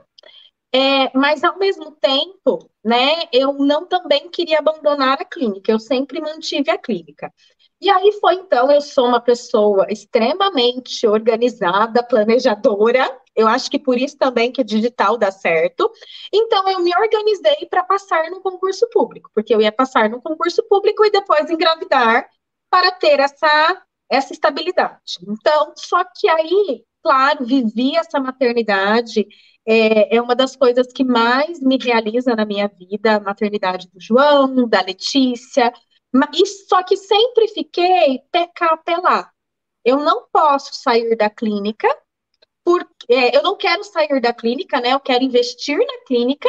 é, 0.72 1.10
mas 1.16 1.42
ao 1.42 1.58
mesmo 1.58 1.92
tempo, 1.92 2.70
né, 2.84 3.22
eu 3.32 3.54
não 3.54 3.86
também 3.86 4.28
queria 4.30 4.58
abandonar 4.58 5.20
a 5.20 5.24
clínica. 5.24 5.72
Eu 5.72 5.78
sempre 5.78 6.20
mantive 6.20 6.70
a 6.70 6.78
clínica. 6.78 7.32
E 7.80 7.88
aí 7.88 8.12
foi 8.20 8.34
então, 8.34 8.70
eu 8.70 8.80
sou 8.80 9.06
uma 9.06 9.20
pessoa 9.20 9.86
extremamente 9.88 11.06
organizada, 11.06 12.02
planejadora. 12.02 13.08
Eu 13.38 13.46
acho 13.46 13.70
que 13.70 13.78
por 13.78 13.96
isso 13.96 14.18
também 14.18 14.50
que 14.50 14.64
digital 14.64 15.16
dá 15.16 15.30
certo. 15.30 15.90
Então 16.32 16.68
eu 16.68 16.80
me 16.80 16.94
organizei 16.96 17.66
para 17.70 17.84
passar 17.84 18.30
no 18.30 18.40
concurso 18.42 18.88
público, 18.90 19.30
porque 19.34 19.54
eu 19.54 19.60
ia 19.60 19.70
passar 19.72 20.10
no 20.10 20.20
concurso 20.20 20.62
público 20.68 21.04
e 21.04 21.10
depois 21.10 21.48
engravidar 21.48 22.28
para 22.68 22.90
ter 22.92 23.20
essa 23.20 23.82
essa 24.10 24.32
estabilidade. 24.32 25.18
Então, 25.28 25.72
só 25.76 26.02
que 26.02 26.28
aí, 26.28 26.82
claro, 27.02 27.44
vivi 27.44 27.94
essa 27.96 28.18
maternidade, 28.18 29.26
é, 29.66 30.16
é, 30.16 30.22
uma 30.22 30.34
das 30.34 30.56
coisas 30.56 30.86
que 30.92 31.04
mais 31.04 31.60
me 31.60 31.76
realiza 31.76 32.34
na 32.34 32.46
minha 32.46 32.68
vida, 32.68 33.16
a 33.16 33.20
maternidade 33.20 33.86
do 33.90 34.00
João, 34.00 34.66
da 34.66 34.80
Letícia, 34.80 35.70
mas, 36.12 36.66
só 36.66 36.82
que 36.82 36.96
sempre 36.96 37.48
fiquei 37.48 38.20
pecar 38.32 38.80
Eu 39.84 39.98
não 39.98 40.26
posso 40.32 40.74
sair 40.74 41.16
da 41.16 41.28
clínica, 41.30 41.88
porque 42.68 43.14
é, 43.14 43.34
eu 43.34 43.42
não 43.42 43.56
quero 43.56 43.82
sair 43.82 44.20
da 44.20 44.30
clínica, 44.30 44.78
né? 44.78 44.92
Eu 44.92 45.00
quero 45.00 45.24
investir 45.24 45.78
na 45.78 46.04
clínica, 46.06 46.46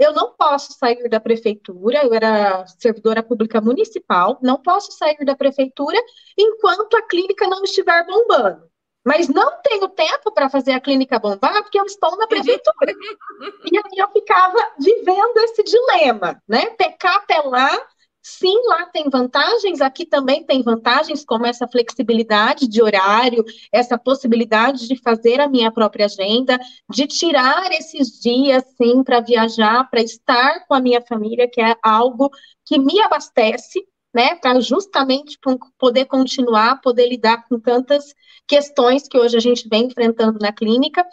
eu 0.00 0.12
não 0.12 0.34
posso 0.34 0.72
sair 0.72 1.08
da 1.08 1.20
prefeitura, 1.20 2.04
eu 2.04 2.12
era 2.12 2.66
servidora 2.66 3.22
pública 3.22 3.60
municipal, 3.60 4.36
não 4.42 4.60
posso 4.60 4.90
sair 4.90 5.24
da 5.24 5.36
prefeitura 5.36 5.96
enquanto 6.36 6.96
a 6.96 7.02
clínica 7.02 7.46
não 7.46 7.62
estiver 7.62 8.04
bombando. 8.04 8.68
Mas 9.06 9.28
não 9.28 9.62
tenho 9.62 9.88
tempo 9.90 10.32
para 10.32 10.50
fazer 10.50 10.72
a 10.72 10.80
clínica 10.80 11.20
bombar 11.20 11.62
porque 11.62 11.78
eu 11.78 11.84
estou 11.84 12.16
na 12.16 12.26
prefeitura. 12.26 12.92
e 13.72 13.78
aí 13.78 13.98
eu 13.98 14.08
ficava 14.10 14.58
vivendo 14.76 15.38
esse 15.38 15.62
dilema, 15.62 16.42
né? 16.48 16.66
Pecar, 16.70 17.14
apelar 17.18 17.78
Sim, 18.22 18.54
lá 18.66 18.84
tem 18.86 19.08
vantagens, 19.08 19.80
aqui 19.80 20.04
também 20.04 20.44
tem 20.44 20.62
vantagens, 20.62 21.24
como 21.24 21.46
essa 21.46 21.66
flexibilidade 21.66 22.68
de 22.68 22.82
horário, 22.82 23.42
essa 23.72 23.98
possibilidade 23.98 24.86
de 24.86 24.96
fazer 24.96 25.40
a 25.40 25.48
minha 25.48 25.72
própria 25.72 26.04
agenda, 26.04 26.58
de 26.90 27.06
tirar 27.06 27.72
esses 27.72 28.20
dias, 28.20 28.62
sim, 28.76 29.02
para 29.02 29.20
viajar, 29.20 29.88
para 29.88 30.02
estar 30.02 30.66
com 30.66 30.74
a 30.74 30.80
minha 30.80 31.00
família, 31.00 31.48
que 31.50 31.62
é 31.62 31.74
algo 31.82 32.30
que 32.66 32.78
me 32.78 33.00
abastece, 33.00 33.86
né, 34.14 34.34
para 34.36 34.60
justamente 34.60 35.38
poder 35.78 36.04
continuar, 36.04 36.80
poder 36.82 37.08
lidar 37.08 37.46
com 37.48 37.58
tantas 37.58 38.14
questões 38.46 39.08
que 39.08 39.16
hoje 39.16 39.36
a 39.36 39.40
gente 39.40 39.66
vem 39.68 39.84
enfrentando 39.86 40.38
na 40.38 40.52
clínica. 40.52 41.06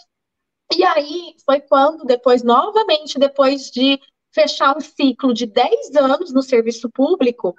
E 0.75 0.83
aí 0.83 1.35
foi 1.45 1.61
quando, 1.61 2.05
depois, 2.05 2.43
novamente, 2.43 3.19
depois 3.19 3.71
de 3.71 3.99
fechar 4.37 4.77
um 4.77 4.79
ciclo 4.79 5.33
de 5.33 5.47
10 5.47 5.95
anos 5.95 6.31
no 6.31 6.43
serviço 6.43 6.89
público, 6.91 7.55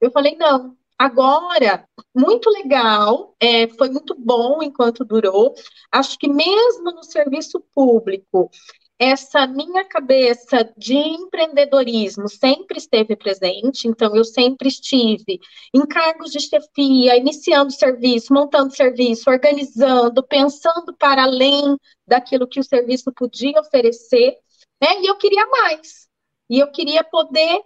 eu 0.00 0.12
falei, 0.12 0.36
não, 0.36 0.76
agora, 0.96 1.84
muito 2.14 2.48
legal, 2.50 3.34
é, 3.40 3.66
foi 3.66 3.90
muito 3.90 4.14
bom 4.16 4.62
enquanto 4.62 5.04
durou. 5.04 5.54
Acho 5.90 6.16
que 6.16 6.28
mesmo 6.28 6.92
no 6.92 7.02
serviço 7.02 7.60
público, 7.74 8.48
essa 8.96 9.46
minha 9.46 9.82
cabeça 9.82 10.70
de 10.76 10.94
empreendedorismo 10.94 12.28
sempre 12.28 12.76
esteve 12.76 13.16
presente, 13.16 13.88
então 13.88 14.14
eu 14.14 14.24
sempre 14.24 14.68
estive 14.68 15.40
em 15.74 15.86
cargos 15.86 16.30
de 16.30 16.38
chefia, 16.38 17.16
iniciando 17.16 17.72
serviço, 17.72 18.32
montando 18.32 18.76
serviço, 18.76 19.30
organizando, 19.30 20.22
pensando 20.22 20.94
para 20.96 21.22
além 21.22 21.78
daquilo 22.06 22.46
que 22.46 22.60
o 22.60 22.64
serviço 22.64 23.10
podia 23.16 23.58
oferecer, 23.58 24.36
né? 24.82 25.00
E 25.00 25.06
eu 25.06 25.16
queria 25.16 25.46
mais. 25.46 26.09
E 26.50 26.58
eu 26.58 26.70
queria 26.72 27.04
poder, 27.04 27.62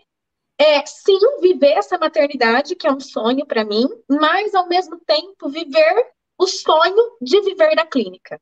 é, 0.58 0.84
sim, 0.86 1.18
viver 1.40 1.72
essa 1.72 1.98
maternidade, 1.98 2.76
que 2.76 2.86
é 2.86 2.92
um 2.92 3.00
sonho 3.00 3.46
para 3.46 3.64
mim, 3.64 3.88
mas, 4.08 4.54
ao 4.54 4.68
mesmo 4.68 5.00
tempo, 5.06 5.48
viver 5.48 6.12
o 6.38 6.46
sonho 6.46 7.16
de 7.20 7.40
viver 7.40 7.74
na 7.74 7.86
clínica. 7.86 8.40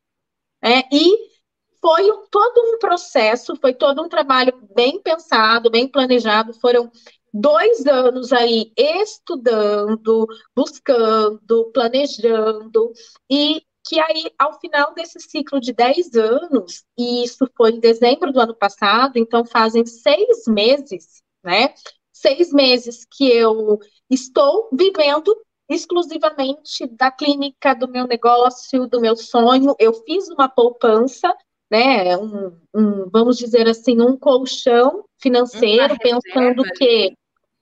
É, 0.61 0.81
e 0.91 1.33
foi 1.81 2.03
todo 2.31 2.57
um 2.57 2.79
processo, 2.79 3.55
foi 3.57 3.73
todo 3.73 4.01
um 4.03 4.09
trabalho 4.09 4.53
bem 4.73 5.01
pensado, 5.01 5.69
bem 5.69 5.87
planejado. 5.87 6.53
Foram 6.59 6.91
dois 7.33 7.85
anos 7.85 8.31
aí 8.31 8.71
estudando, 8.77 10.27
buscando, 10.55 11.71
planejando, 11.73 12.91
e 13.29 13.61
que 13.85 13.99
aí, 13.99 14.31
ao 14.39 14.59
final 14.59 14.93
desse 14.93 15.19
ciclo 15.19 15.59
de 15.59 15.73
10 15.73 16.15
anos, 16.15 16.83
e 16.97 17.23
isso 17.23 17.49
foi 17.55 17.71
em 17.71 17.79
dezembro 17.79 18.31
do 18.31 18.39
ano 18.39 18.55
passado, 18.55 19.17
então 19.17 19.43
fazem 19.43 19.85
seis 19.85 20.45
meses, 20.47 21.21
né? 21.43 21.73
Seis 22.11 22.53
meses 22.53 23.05
que 23.05 23.29
eu 23.29 23.79
estou 24.09 24.69
vivendo 24.71 25.35
exclusivamente 25.69 26.87
da 26.87 27.11
clínica, 27.11 27.73
do 27.73 27.87
meu 27.87 28.07
negócio, 28.07 28.87
do 28.87 29.01
meu 29.01 29.15
sonho. 29.15 29.75
Eu 29.79 29.93
fiz 29.93 30.29
uma 30.29 30.47
poupança, 30.47 31.33
né? 31.69 32.15
Um, 32.17 32.57
um 32.73 33.09
vamos 33.09 33.37
dizer 33.37 33.67
assim, 33.67 33.99
um 34.01 34.17
colchão 34.17 35.03
financeiro, 35.19 35.97
pensando 35.97 36.63
que. 36.75 37.13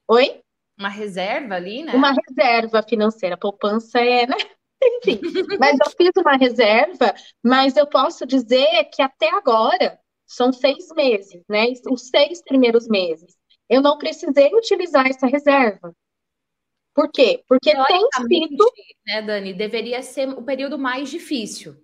Oi? 0.08 0.42
Uma 0.78 0.90
reserva 0.90 1.56
ali, 1.56 1.84
né? 1.84 1.94
Uma 1.94 2.14
reserva 2.14 2.84
financeira. 2.84 3.38
Poupança 3.38 4.00
é, 4.00 4.28
né? 4.28 4.36
Enfim, 4.84 5.20
mas 5.60 5.78
eu 5.80 5.92
fiz 5.92 6.12
uma 6.18 6.36
reserva, 6.36 7.14
mas 7.44 7.78
eu 7.78 7.86
posso 7.86 8.26
dizer 8.26 8.86
que 8.86 9.02
até 9.02 9.30
agora 9.30 10.00
são 10.26 10.52
seis 10.52 10.88
meses, 10.96 11.44
né? 11.48 11.68
Os 11.90 12.08
seis 12.08 12.42
primeiros 12.42 12.88
meses. 12.88 13.36
Eu 13.70 13.82
não 13.82 13.98
precisei 13.98 14.54
utilizar 14.54 15.08
essa 15.08 15.28
reserva. 15.28 15.96
Por 16.94 17.12
quê? 17.12 17.44
Porque 17.48 17.72
tem 17.72 18.08
sido. 18.28 18.66
Né, 19.06 19.22
Dani, 19.22 19.54
deveria 19.54 20.02
ser 20.02 20.30
o 20.30 20.44
período 20.44 20.78
mais 20.78 21.10
difícil. 21.10 21.76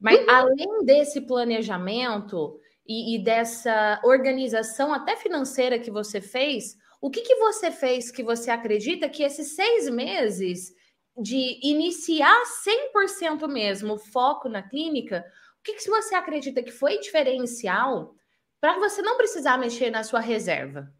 Mas 0.00 0.20
uhum. 0.20 0.30
além 0.30 0.84
desse 0.84 1.20
planejamento 1.22 2.58
e, 2.86 3.16
e, 3.16 3.22
dessa 3.22 4.00
organização 4.04 4.94
até 4.94 5.16
financeira 5.16 5.78
que 5.78 5.90
você 5.90 6.20
fez, 6.20 6.76
o 7.00 7.10
que, 7.10 7.22
que 7.22 7.34
você 7.36 7.70
fez 7.70 8.10
que 8.10 8.22
você 8.22 8.50
acredita 8.50 9.08
que 9.08 9.22
esses 9.22 9.54
seis 9.54 9.88
meses 9.88 10.72
de 11.20 11.58
iniciar 11.62 12.44
100% 12.44 13.48
mesmo 13.48 13.94
o 13.94 13.98
foco 13.98 14.48
na 14.48 14.62
clínica, 14.62 15.24
o 15.60 15.62
que, 15.62 15.74
que 15.74 15.90
você 15.90 16.14
acredita 16.14 16.62
que 16.62 16.70
foi 16.70 16.98
diferencial 16.98 18.14
para 18.60 18.78
você 18.78 19.02
não 19.02 19.16
precisar 19.16 19.58
mexer 19.58 19.90
na 19.90 20.02
sua 20.02 20.20
reserva? 20.20 20.92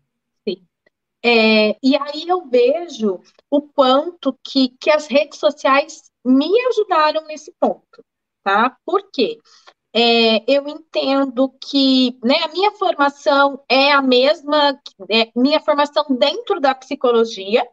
Sim. 0.46 0.66
É, 1.25 1.76
e 1.82 1.96
aí 1.96 2.28
eu 2.28 2.46
vejo 2.48 3.20
o 3.50 3.62
quanto 3.62 4.38
que, 4.44 4.70
que 4.80 4.90
as 4.90 5.06
redes 5.06 5.38
sociais 5.38 6.10
me 6.25 6.48
ajudaram 6.68 7.25
nesse 7.26 7.52
ponto, 7.58 8.04
tá? 8.42 8.76
Por 8.84 9.10
quê? 9.10 9.38
É, 9.92 10.44
eu 10.46 10.68
entendo 10.68 11.48
que 11.60 12.18
né, 12.22 12.37
a 12.44 12.48
minha 12.48 12.70
formação 12.72 13.64
é 13.68 13.90
a 13.90 14.02
mesma, 14.02 14.78
é, 15.10 15.30
minha 15.34 15.60
formação 15.60 16.04
dentro 16.10 16.60
da 16.60 16.75
psicologia, 16.75 17.66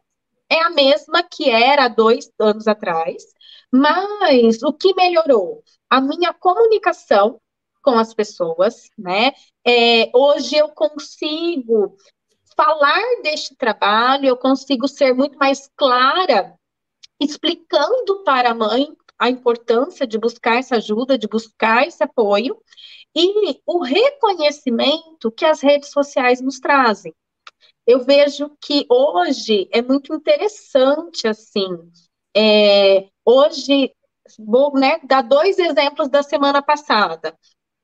é 0.48 0.60
a 0.62 0.70
mesma 0.70 1.22
que 1.22 1.50
era 1.50 1.88
dois 1.88 2.30
anos 2.38 2.66
atrás, 2.66 3.24
mas 3.72 4.62
o 4.62 4.72
que 4.72 4.94
melhorou? 4.94 5.62
A 5.90 6.00
minha 6.00 6.32
comunicação 6.32 7.40
com 7.82 7.98
as 7.98 8.14
pessoas, 8.14 8.90
né? 8.98 9.32
É, 9.66 10.10
hoje 10.14 10.56
eu 10.56 10.68
consigo 10.70 11.96
falar 12.56 13.02
deste 13.22 13.54
trabalho, 13.54 14.26
eu 14.26 14.36
consigo 14.36 14.88
ser 14.88 15.14
muito 15.14 15.38
mais 15.38 15.68
clara, 15.76 16.54
explicando 17.20 18.24
para 18.24 18.50
a 18.50 18.54
mãe 18.54 18.88
a 19.18 19.30
importância 19.30 20.06
de 20.06 20.18
buscar 20.18 20.56
essa 20.56 20.76
ajuda, 20.76 21.18
de 21.18 21.28
buscar 21.28 21.86
esse 21.86 22.02
apoio, 22.02 22.60
e 23.14 23.60
o 23.66 23.82
reconhecimento 23.82 25.30
que 25.32 25.44
as 25.44 25.60
redes 25.62 25.90
sociais 25.90 26.40
nos 26.40 26.58
trazem 26.60 27.14
eu 27.86 28.04
vejo 28.04 28.50
que 28.60 28.84
hoje 28.90 29.68
é 29.72 29.80
muito 29.80 30.12
interessante, 30.12 31.28
assim, 31.28 31.68
é, 32.36 33.08
hoje, 33.24 33.92
vou 34.38 34.72
né, 34.74 34.98
dar 35.04 35.22
dois 35.22 35.58
exemplos 35.58 36.08
da 36.08 36.22
semana 36.22 36.60
passada. 36.60 37.38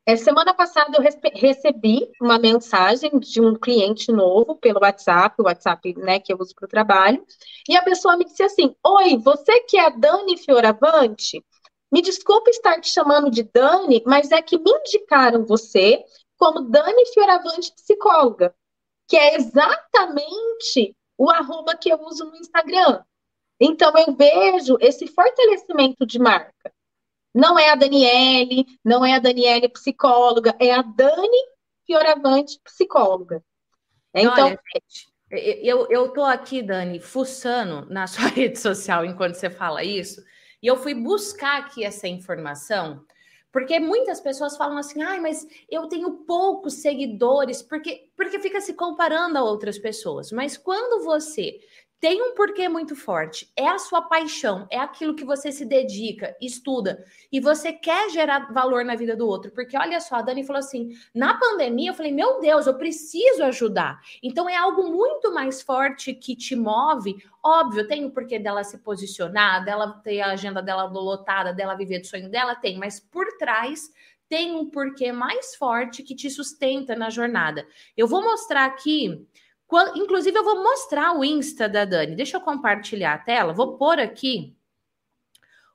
É, 0.05 0.17
semana 0.17 0.53
passada 0.53 0.91
eu 0.97 1.03
recebi 1.33 2.11
uma 2.21 2.37
mensagem 2.37 3.21
de 3.21 3.41
um 3.41 3.55
cliente 3.55 4.11
novo 4.11 4.57
pelo 4.57 4.81
WhatsApp, 4.81 5.37
o 5.39 5.45
WhatsApp 5.45 5.95
né, 5.97 6.19
que 6.19 6.33
eu 6.33 6.39
uso 6.41 6.53
para 6.57 6.67
o 6.67 6.69
trabalho, 6.69 7.25
e 7.69 7.77
a 7.77 7.83
pessoa 7.83 8.17
me 8.17 8.25
disse 8.25 8.43
assim: 8.43 8.75
Oi, 8.85 9.17
você 9.19 9.61
que 9.61 9.77
é 9.77 9.87
a 9.87 9.91
Dani 9.91 10.37
Fioravante? 10.37 11.45
Me 11.93 12.03
desculpe 12.03 12.51
estar 12.51 12.81
te 12.81 12.91
chamando 12.91 13.31
de 13.31 13.45
Dani, 13.45 14.03
mas 14.05 14.33
é 14.33 14.43
que 14.43 14.59
me 14.59 14.73
indicaram 14.73 15.45
você 15.45 16.03
como 16.37 16.63
Dani 16.63 17.07
Fioravante 17.15 17.73
psicóloga 17.73 18.53
que 19.12 19.16
é 19.19 19.37
exatamente 19.37 20.97
o 21.19 21.28
arroba 21.28 21.76
que 21.76 21.90
eu 21.90 22.00
uso 22.00 22.25
no 22.25 22.37
Instagram. 22.37 23.04
Então, 23.61 23.92
eu 23.95 24.14
vejo 24.14 24.78
esse 24.81 25.07
fortalecimento 25.07 26.07
de 26.07 26.19
marca. 26.19 26.73
Não 27.35 27.59
é 27.59 27.69
a 27.69 27.75
Daniele, 27.75 28.64
não 28.83 29.04
é 29.04 29.12
a 29.12 29.19
Daniele 29.19 29.69
psicóloga, 29.69 30.57
é 30.59 30.73
a 30.73 30.81
Dani 30.81 31.38
Fioravante 31.87 32.59
psicóloga. 32.64 33.45
Então, 34.14 34.47
Olha, 34.47 34.61
gente, 34.75 35.12
eu, 35.31 35.87
eu 35.90 36.09
tô 36.09 36.25
aqui, 36.25 36.62
Dani, 36.62 36.99
fuçando 36.99 37.85
na 37.90 38.07
sua 38.09 38.28
rede 38.28 38.59
social 38.59 39.04
enquanto 39.04 39.35
você 39.35 39.50
fala 39.50 39.85
isso, 39.85 40.25
e 40.62 40.66
eu 40.66 40.78
fui 40.78 40.95
buscar 40.95 41.59
aqui 41.59 41.85
essa 41.85 42.09
informação, 42.09 43.04
porque 43.53 43.79
muitas 43.79 44.19
pessoas 44.19 44.57
falam 44.57 44.79
assim, 44.79 45.03
ai, 45.03 45.21
mas 45.21 45.47
eu 45.71 45.87
tenho 45.87 46.11
poucos 46.25 46.75
seguidores, 46.75 47.61
porque, 47.61 48.09
porque 48.17 48.41
fica 48.41 48.61
se 48.63 48.73
comparando 48.73 49.37
a 49.37 49.45
outras 49.45 49.79
pessoas. 49.79 50.33
Mas 50.33 50.57
quando 50.57 51.05
você 51.05 51.61
tem 52.03 52.21
um 52.21 52.35
porquê 52.35 52.69
muito 52.69 52.97
forte, 52.97 53.49
é 53.57 53.69
a 53.69 53.79
sua 53.79 54.03
paixão, 54.03 54.67
é 54.69 54.77
aquilo 54.77 55.15
que 55.15 55.25
você 55.25 55.53
se 55.53 55.65
dedica, 55.65 56.37
estuda, 56.41 57.05
e 57.31 57.39
você 57.39 57.73
quer 57.73 58.11
gerar 58.11 58.53
valor 58.53 58.85
na 58.85 58.97
vida 58.97 59.15
do 59.15 59.25
outro. 59.25 59.53
Porque 59.53 59.79
olha 59.79 60.01
só, 60.01 60.17
a 60.17 60.23
Dani 60.23 60.45
falou 60.45 60.59
assim: 60.59 60.91
na 61.15 61.39
pandemia, 61.39 61.91
eu 61.91 61.95
falei, 61.95 62.11
meu 62.11 62.41
Deus, 62.41 62.67
eu 62.67 62.77
preciso 62.77 63.45
ajudar. 63.45 64.01
Então 64.21 64.51
é 64.51 64.57
algo 64.57 64.91
muito 64.91 65.33
mais 65.33 65.63
forte 65.63 66.13
que 66.13 66.35
te 66.35 66.57
move. 66.57 67.25
Óbvio, 67.41 67.87
tem 67.87 68.05
o 68.05 68.11
porquê 68.11 68.37
dela 68.37 68.65
se 68.65 68.79
posicionar, 68.79 69.65
dela 69.65 69.93
ter 70.03 70.23
a 70.23 70.33
agenda 70.33 70.61
dela 70.61 70.83
lotada, 70.83 71.55
dela 71.55 71.77
viver 71.77 72.01
do 72.01 72.07
sonho 72.09 72.29
dela, 72.29 72.57
tem, 72.57 72.81
mas 72.81 72.99
por 72.99 73.29
trás 73.39 73.93
tem 74.29 74.57
um 74.57 74.69
porquê 74.69 75.13
mais 75.13 75.55
forte 75.55 76.03
que 76.03 76.17
te 76.17 76.29
sustenta 76.29 76.97
na 76.97 77.11
jornada. 77.11 77.65
Eu 77.97 78.09
vou 78.09 78.25
mostrar 78.25 78.65
aqui 78.65 79.25
Inclusive, 79.95 80.37
eu 80.37 80.45
vou 80.45 80.62
mostrar 80.62 81.17
o 81.17 81.25
Insta 81.25 81.69
da 81.69 81.85
Dani. 81.85 82.17
Deixa 82.17 82.37
eu 82.37 82.41
compartilhar 82.41 83.14
a 83.14 83.19
tela. 83.19 83.52
Vou 83.52 83.76
pôr 83.76 83.99
aqui 83.99 84.57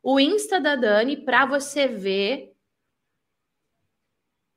o 0.04 0.20
Insta 0.20 0.60
da 0.60 0.76
Dani 0.76 1.18
para 1.18 1.46
você 1.46 1.88
ver. 1.88 2.54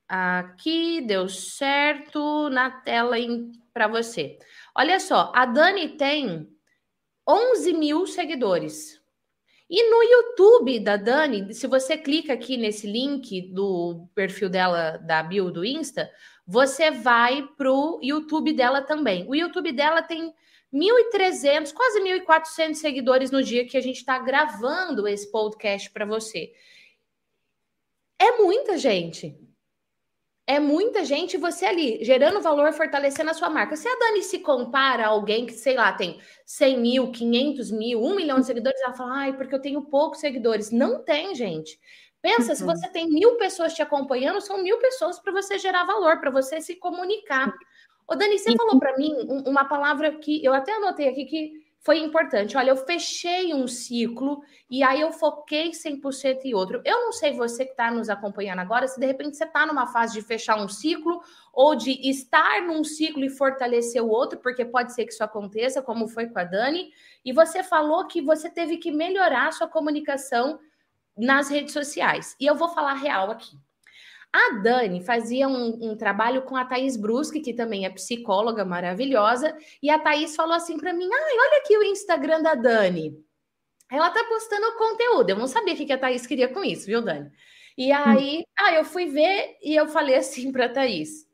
Aqui 0.08 1.00
deu 1.00 1.28
certo 1.28 2.48
na 2.50 2.70
tela 2.70 3.16
para 3.72 3.86
você. 3.86 4.38
Olha 4.74 4.98
só, 4.98 5.32
a 5.34 5.46
Dani 5.46 5.96
tem 5.96 6.48
11 7.26 7.72
mil 7.72 8.06
seguidores. 8.06 9.00
E 9.72 9.88
no 9.88 10.02
YouTube 10.02 10.80
da 10.80 10.96
Dani, 10.96 11.54
se 11.54 11.68
você 11.68 11.96
clica 11.96 12.32
aqui 12.32 12.56
nesse 12.56 12.90
link 12.90 13.52
do 13.52 14.08
perfil 14.16 14.48
dela, 14.48 14.96
da 14.96 15.22
bio 15.22 15.48
do 15.48 15.64
Insta, 15.64 16.10
você 16.50 16.90
vai 16.90 17.48
para 17.56 17.72
o 17.72 18.00
YouTube 18.02 18.52
dela 18.52 18.82
também. 18.82 19.24
O 19.28 19.36
YouTube 19.36 19.70
dela 19.70 20.02
tem 20.02 20.34
1.300, 20.74 21.72
quase 21.72 22.00
1.400 22.00 22.74
seguidores 22.74 23.30
no 23.30 23.40
dia 23.40 23.64
que 23.64 23.76
a 23.76 23.80
gente 23.80 23.98
está 23.98 24.18
gravando 24.18 25.06
esse 25.06 25.30
podcast 25.30 25.88
para 25.92 26.04
você. 26.04 26.52
É 28.18 28.32
muita 28.38 28.76
gente. 28.76 29.38
É 30.44 30.58
muita 30.58 31.04
gente 31.04 31.36
você 31.36 31.66
ali, 31.66 32.04
gerando 32.04 32.40
valor, 32.40 32.72
fortalecendo 32.72 33.30
a 33.30 33.34
sua 33.34 33.48
marca. 33.48 33.76
Se 33.76 33.86
a 33.86 33.96
Dani 33.96 34.20
se 34.24 34.40
compara 34.40 35.04
a 35.04 35.10
alguém 35.10 35.46
que, 35.46 35.52
sei 35.52 35.76
lá, 35.76 35.92
tem 35.92 36.20
100 36.44 36.80
mil, 36.80 37.12
500 37.12 37.70
mil, 37.70 38.02
1 38.02 38.16
milhão 38.16 38.40
de 38.40 38.46
seguidores, 38.46 38.80
ela 38.80 38.92
fala, 38.92 39.18
ai, 39.18 39.36
porque 39.36 39.54
eu 39.54 39.62
tenho 39.62 39.82
poucos 39.82 40.18
seguidores. 40.18 40.72
Não 40.72 41.04
tem, 41.04 41.32
gente. 41.32 41.78
Pensa, 42.22 42.50
uhum. 42.50 42.56
se 42.56 42.64
você 42.64 42.88
tem 42.88 43.08
mil 43.08 43.36
pessoas 43.36 43.74
te 43.74 43.82
acompanhando, 43.82 44.40
são 44.40 44.62
mil 44.62 44.78
pessoas 44.78 45.18
para 45.18 45.32
você 45.32 45.58
gerar 45.58 45.84
valor, 45.84 46.20
para 46.20 46.30
você 46.30 46.60
se 46.60 46.76
comunicar. 46.76 47.52
Ô, 48.06 48.14
Dani, 48.14 48.38
você 48.38 48.54
falou 48.56 48.78
para 48.78 48.96
mim 48.98 49.14
uma 49.46 49.64
palavra 49.64 50.12
que 50.16 50.44
eu 50.44 50.52
até 50.52 50.72
anotei 50.72 51.08
aqui 51.08 51.24
que 51.24 51.70
foi 51.80 51.98
importante. 51.98 52.56
Olha, 52.58 52.70
eu 52.70 52.76
fechei 52.76 53.54
um 53.54 53.66
ciclo 53.66 54.42
e 54.68 54.82
aí 54.82 55.00
eu 55.00 55.12
foquei 55.12 55.70
100% 55.70 56.44
em 56.44 56.54
outro. 56.54 56.82
Eu 56.84 57.00
não 57.00 57.12
sei 57.12 57.32
você 57.32 57.64
que 57.64 57.70
está 57.70 57.90
nos 57.90 58.10
acompanhando 58.10 58.58
agora, 58.58 58.86
se 58.86 59.00
de 59.00 59.06
repente 59.06 59.36
você 59.36 59.44
está 59.44 59.64
numa 59.64 59.86
fase 59.86 60.12
de 60.12 60.22
fechar 60.22 60.62
um 60.62 60.68
ciclo 60.68 61.22
ou 61.52 61.74
de 61.74 61.92
estar 62.08 62.62
num 62.62 62.84
ciclo 62.84 63.24
e 63.24 63.30
fortalecer 63.30 64.02
o 64.02 64.10
outro, 64.10 64.38
porque 64.40 64.64
pode 64.64 64.92
ser 64.92 65.06
que 65.06 65.12
isso 65.12 65.24
aconteça, 65.24 65.80
como 65.80 66.06
foi 66.06 66.26
com 66.26 66.38
a 66.38 66.44
Dani. 66.44 66.92
E 67.24 67.32
você 67.32 67.62
falou 67.62 68.06
que 68.06 68.20
você 68.20 68.50
teve 68.50 68.76
que 68.76 68.92
melhorar 68.92 69.48
a 69.48 69.52
sua 69.52 69.66
comunicação 69.66 70.60
nas 71.20 71.48
redes 71.48 71.72
sociais. 71.72 72.34
E 72.40 72.46
eu 72.46 72.54
vou 72.54 72.68
falar 72.68 72.94
real 72.94 73.30
aqui. 73.30 73.56
A 74.32 74.60
Dani 74.62 75.02
fazia 75.02 75.48
um, 75.48 75.90
um, 75.90 75.96
trabalho 75.96 76.42
com 76.42 76.56
a 76.56 76.64
Thaís 76.64 76.96
Brusque, 76.96 77.40
que 77.40 77.52
também 77.52 77.84
é 77.84 77.90
psicóloga 77.90 78.64
maravilhosa, 78.64 79.56
e 79.82 79.90
a 79.90 79.98
Thaís 79.98 80.36
falou 80.36 80.54
assim 80.54 80.78
para 80.78 80.92
mim: 80.92 81.08
ai, 81.12 81.32
olha 81.38 81.58
aqui 81.58 81.76
o 81.76 81.82
Instagram 81.82 82.40
da 82.40 82.54
Dani. 82.54 83.18
Ela 83.90 84.08
tá 84.10 84.22
postando 84.24 84.76
conteúdo. 84.76 85.30
Eu 85.30 85.36
não 85.36 85.48
sabia 85.48 85.74
o 85.74 85.76
que 85.76 85.92
a 85.92 85.98
Thaís 85.98 86.26
queria 86.26 86.46
com 86.46 86.62
isso, 86.62 86.86
viu, 86.86 87.02
Dani? 87.02 87.28
E 87.76 87.90
aí, 87.90 88.38
hum. 88.38 88.44
ah, 88.56 88.74
eu 88.74 88.84
fui 88.84 89.06
ver 89.06 89.56
e 89.62 89.74
eu 89.74 89.88
falei 89.88 90.14
assim 90.14 90.52
para 90.52 90.68
Thaís: 90.68 91.26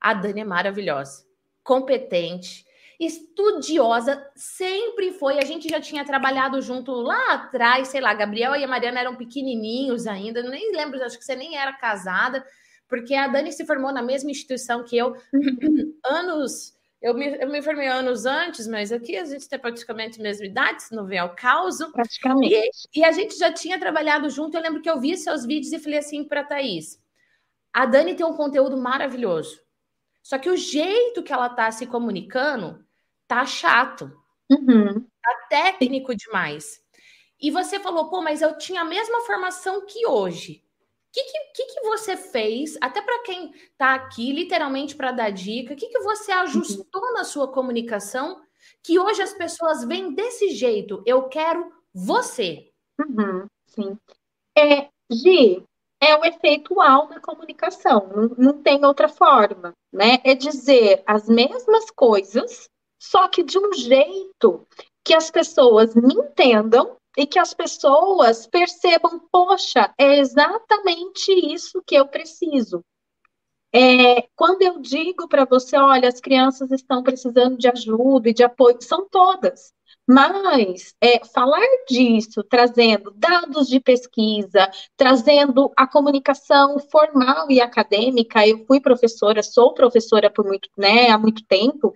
a 0.00 0.14
Dani 0.14 0.40
é 0.40 0.44
maravilhosa, 0.44 1.26
competente, 1.62 2.64
estudiosa, 3.06 4.24
sempre 4.34 5.12
foi. 5.12 5.38
A 5.38 5.44
gente 5.44 5.68
já 5.68 5.80
tinha 5.80 6.04
trabalhado 6.04 6.60
junto 6.60 6.92
lá 6.92 7.34
atrás, 7.34 7.88
sei 7.88 8.00
lá, 8.00 8.12
Gabriel 8.14 8.54
e 8.54 8.64
a 8.64 8.68
Mariana 8.68 9.00
eram 9.00 9.16
pequenininhos 9.16 10.06
ainda, 10.06 10.42
nem 10.42 10.72
lembro, 10.72 11.02
acho 11.02 11.18
que 11.18 11.24
você 11.24 11.34
nem 11.34 11.56
era 11.56 11.72
casada, 11.72 12.44
porque 12.88 13.14
a 13.14 13.28
Dani 13.28 13.52
se 13.52 13.66
formou 13.66 13.92
na 13.92 14.02
mesma 14.02 14.30
instituição 14.30 14.84
que 14.84 14.96
eu, 14.96 15.16
anos. 16.04 16.74
Eu 17.00 17.14
me, 17.14 17.36
eu 17.36 17.50
me 17.50 17.60
formei 17.60 17.88
anos 17.88 18.26
antes, 18.26 18.68
mas 18.68 18.92
aqui 18.92 19.16
a 19.16 19.24
gente 19.24 19.48
tem 19.48 19.58
praticamente 19.58 20.20
a 20.20 20.22
mesma 20.22 20.46
idade, 20.46 20.84
se 20.84 20.94
não 20.94 21.04
vê 21.04 21.18
ao 21.18 21.34
caso. 21.34 21.90
Praticamente. 21.90 22.54
E, 22.94 23.00
e, 23.00 23.04
a 23.04 23.10
gente 23.10 23.36
já 23.36 23.52
tinha 23.52 23.76
trabalhado 23.76 24.30
junto. 24.30 24.56
Eu 24.56 24.62
lembro 24.62 24.80
que 24.80 24.88
eu 24.88 25.00
vi 25.00 25.16
seus 25.16 25.44
vídeos 25.44 25.72
e 25.72 25.80
falei 25.80 25.98
assim 25.98 26.22
para 26.22 26.42
a 26.42 26.44
Thaís: 26.44 27.00
a 27.72 27.86
Dani 27.86 28.14
tem 28.14 28.24
um 28.24 28.36
conteúdo 28.36 28.76
maravilhoso. 28.76 29.60
Só 30.22 30.38
que 30.38 30.48
o 30.48 30.56
jeito 30.56 31.22
que 31.22 31.32
ela 31.32 31.48
está 31.48 31.70
se 31.72 31.86
comunicando 31.86 32.84
tá 33.32 33.46
chato, 33.46 34.12
uhum. 34.50 35.06
tá 35.22 35.46
técnico 35.48 36.14
demais. 36.14 36.82
E 37.40 37.50
você 37.50 37.80
falou, 37.80 38.10
pô, 38.10 38.20
mas 38.20 38.42
eu 38.42 38.58
tinha 38.58 38.82
a 38.82 38.84
mesma 38.84 39.22
formação 39.22 39.86
que 39.86 40.06
hoje. 40.06 40.62
O 41.08 41.12
que, 41.14 41.24
que, 41.54 41.64
que, 41.64 41.80
você 41.80 42.14
fez, 42.14 42.76
até 42.78 43.00
para 43.00 43.22
quem 43.22 43.50
está 43.54 43.94
aqui, 43.94 44.32
literalmente 44.32 44.94
para 44.94 45.12
dar 45.12 45.30
dica, 45.30 45.72
o 45.72 45.76
que, 45.76 45.88
que 45.88 46.00
você 46.00 46.30
ajustou 46.30 47.02
uhum. 47.02 47.12
na 47.14 47.24
sua 47.24 47.50
comunicação 47.50 48.42
que 48.82 48.98
hoje 48.98 49.22
as 49.22 49.32
pessoas 49.32 49.82
veem 49.82 50.14
desse 50.14 50.50
jeito? 50.50 51.02
Eu 51.06 51.28
quero 51.28 51.72
você. 51.94 52.70
Uhum, 53.00 53.46
sim. 53.66 53.96
É, 54.56 54.88
Gi, 55.10 55.64
é 56.02 56.16
o 56.16 56.24
efeito 56.24 56.74
uau 56.74 57.08
na 57.08 57.18
comunicação, 57.18 58.10
não, 58.14 58.52
não 58.52 58.62
tem 58.62 58.84
outra 58.84 59.08
forma, 59.08 59.72
né? 59.90 60.20
É 60.22 60.34
dizer 60.34 61.02
as 61.06 61.28
mesmas 61.28 61.90
coisas 61.90 62.70
só 63.02 63.26
que 63.26 63.42
de 63.42 63.58
um 63.58 63.72
jeito 63.72 64.64
que 65.04 65.12
as 65.12 65.28
pessoas 65.28 65.92
me 65.92 66.14
entendam 66.14 66.96
e 67.18 67.26
que 67.26 67.36
as 67.36 67.52
pessoas 67.52 68.46
percebam, 68.46 69.20
poxa, 69.30 69.92
é 69.98 70.20
exatamente 70.20 71.32
isso 71.52 71.82
que 71.84 71.96
eu 71.96 72.06
preciso. 72.06 72.80
É, 73.74 74.28
quando 74.36 74.62
eu 74.62 74.78
digo 74.78 75.26
para 75.26 75.44
você, 75.44 75.76
olha, 75.76 76.08
as 76.08 76.20
crianças 76.20 76.70
estão 76.70 77.02
precisando 77.02 77.58
de 77.58 77.68
ajuda 77.68 78.30
e 78.30 78.34
de 78.34 78.44
apoio, 78.44 78.78
são 78.80 79.08
todas. 79.08 79.72
Mas 80.06 80.94
é, 81.00 81.24
falar 81.24 81.66
disso, 81.88 82.44
trazendo 82.48 83.10
dados 83.16 83.68
de 83.68 83.80
pesquisa, 83.80 84.70
trazendo 84.96 85.72
a 85.76 85.86
comunicação 85.88 86.78
formal 86.78 87.50
e 87.50 87.60
acadêmica, 87.60 88.46
eu 88.46 88.64
fui 88.66 88.80
professora, 88.80 89.42
sou 89.42 89.74
professora 89.74 90.30
por 90.30 90.44
muito, 90.44 90.68
né, 90.76 91.10
há 91.10 91.18
muito 91.18 91.44
tempo, 91.46 91.92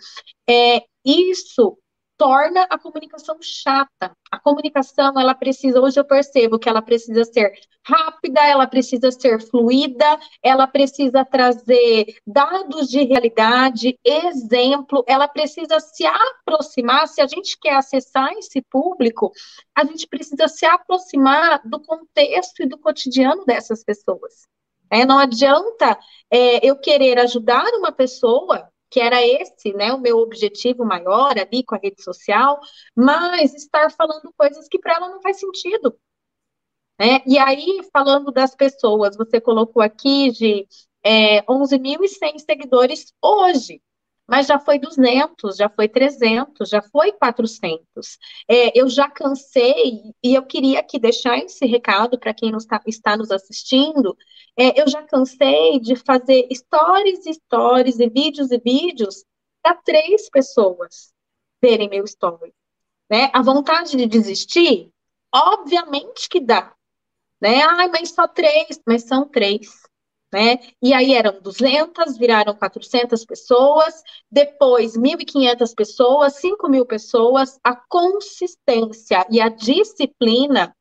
é, 0.49 0.83
isso 1.07 1.79
torna 2.17 2.63
a 2.71 2.79
comunicação 2.79 3.37
chata. 3.41 4.17
A 4.31 4.39
comunicação, 4.39 5.19
ela 5.19 5.35
precisa, 5.35 5.81
hoje 5.81 6.01
eu 6.01 6.05
percebo 6.05 6.59
que 6.59 6.69
ela 6.69 6.83
precisa 6.83 7.25
ser 7.25 7.53
rápida, 7.87 8.41
ela 8.45 8.67
precisa 8.67 9.11
ser 9.11 9.41
fluida, 9.41 10.19
ela 10.43 10.67
precisa 10.67 11.25
trazer 11.25 12.07
dados 12.27 12.89
de 12.89 13.05
realidade, 13.05 13.99
exemplo, 14.05 15.05
ela 15.07 15.29
precisa 15.29 15.79
se 15.79 16.05
aproximar, 16.07 17.07
se 17.07 17.21
a 17.21 17.27
gente 17.27 17.59
quer 17.61 17.77
acessar 17.77 18.33
esse 18.33 18.63
público, 18.63 19.31
a 19.75 19.85
gente 19.85 20.07
precisa 20.09 20.49
se 20.49 20.65
aproximar 20.65 21.61
do 21.65 21.81
contexto 21.81 22.63
e 22.63 22.67
do 22.67 22.79
cotidiano 22.79 23.45
dessas 23.45 23.85
pessoas. 23.85 24.47
É, 24.91 25.05
não 25.05 25.19
adianta 25.19 25.99
é, 26.31 26.65
eu 26.67 26.77
querer 26.79 27.19
ajudar 27.19 27.67
uma 27.75 27.91
pessoa 27.91 28.71
que 28.97 29.01
era 29.01 29.23
esse, 29.23 29.75
né, 29.75 29.93
o 29.93 30.01
meu 30.01 30.17
objetivo 30.17 30.83
maior 30.83 31.39
ali 31.39 31.63
com 31.63 31.75
a 31.75 31.79
rede 31.79 32.03
social, 32.03 32.59
mas 32.97 33.53
estar 33.55 33.91
falando 33.91 34.33
coisas 34.35 34.67
que 34.69 34.79
para 34.79 34.95
ela 34.95 35.11
não 35.11 35.21
faz 35.21 35.39
sentido. 35.39 35.95
Né? 36.99 37.21
E 37.27 37.39
aí, 37.39 37.83
falando 37.93 38.33
das 38.33 38.55
pessoas, 38.55 39.15
você 39.15 39.39
colocou 39.39 39.83
aqui 39.83 40.31
de 40.31 40.67
é, 41.05 41.43
11.100 41.43 42.39
seguidores 42.39 43.13
hoje. 43.23 43.83
Mas 44.27 44.47
já 44.47 44.59
foi 44.59 44.79
200, 44.79 45.57
já 45.57 45.69
foi 45.69 45.89
300, 45.89 46.69
já 46.69 46.83
foi 46.83 47.13
400. 47.13 48.19
É, 48.49 48.79
eu 48.79 48.89
já 48.89 49.09
cansei, 49.09 50.03
e 50.23 50.35
eu 50.35 50.45
queria 50.45 50.81
aqui 50.81 50.99
deixar 50.99 51.39
esse 51.39 51.65
recado 51.67 52.19
para 52.19 52.35
quem 52.35 52.55
está, 52.57 52.81
está 52.87 53.17
nos 53.17 53.31
assistindo, 53.31 54.17
é, 54.59 54.81
eu 54.81 54.89
já 54.89 55.03
cansei 55.03 55.79
de 55.79 55.95
fazer 55.97 56.49
stories 56.53 57.27
e 57.27 57.35
stories 57.35 58.01
e 58.01 58.09
vídeos 58.09 58.51
e 58.51 58.59
vídeos 58.59 59.25
para 59.63 59.75
três 59.77 60.29
pessoas 60.31 61.13
verem 61.63 61.89
meu 61.89 62.05
story. 62.05 62.53
Né? 63.09 63.31
A 63.33 63.43
vontade 63.43 63.97
de 63.97 64.07
desistir, 64.07 64.91
obviamente 65.33 66.29
que 66.29 66.41
dá. 66.41 66.75
Né? 67.41 67.63
Ai, 67.63 67.89
mas 67.89 68.11
só 68.11 68.27
três, 68.27 68.81
mas 68.87 69.05
são 69.05 69.29
três 69.29 69.86
né? 70.33 70.59
E 70.83 70.93
aí 70.93 71.15
eram 71.15 71.41
200, 71.41 72.17
viraram 72.19 72.55
400 72.55 73.25
pessoas, 73.25 74.03
depois 74.31 74.97
1.500 74.97 75.75
pessoas, 75.75 76.35
5 76.35 76.69
mil 76.69 76.85
pessoas. 76.85 77.59
A 77.63 77.77
consistência 77.77 79.27
e 79.31 79.41
a 79.41 79.49
disciplina 79.49 80.75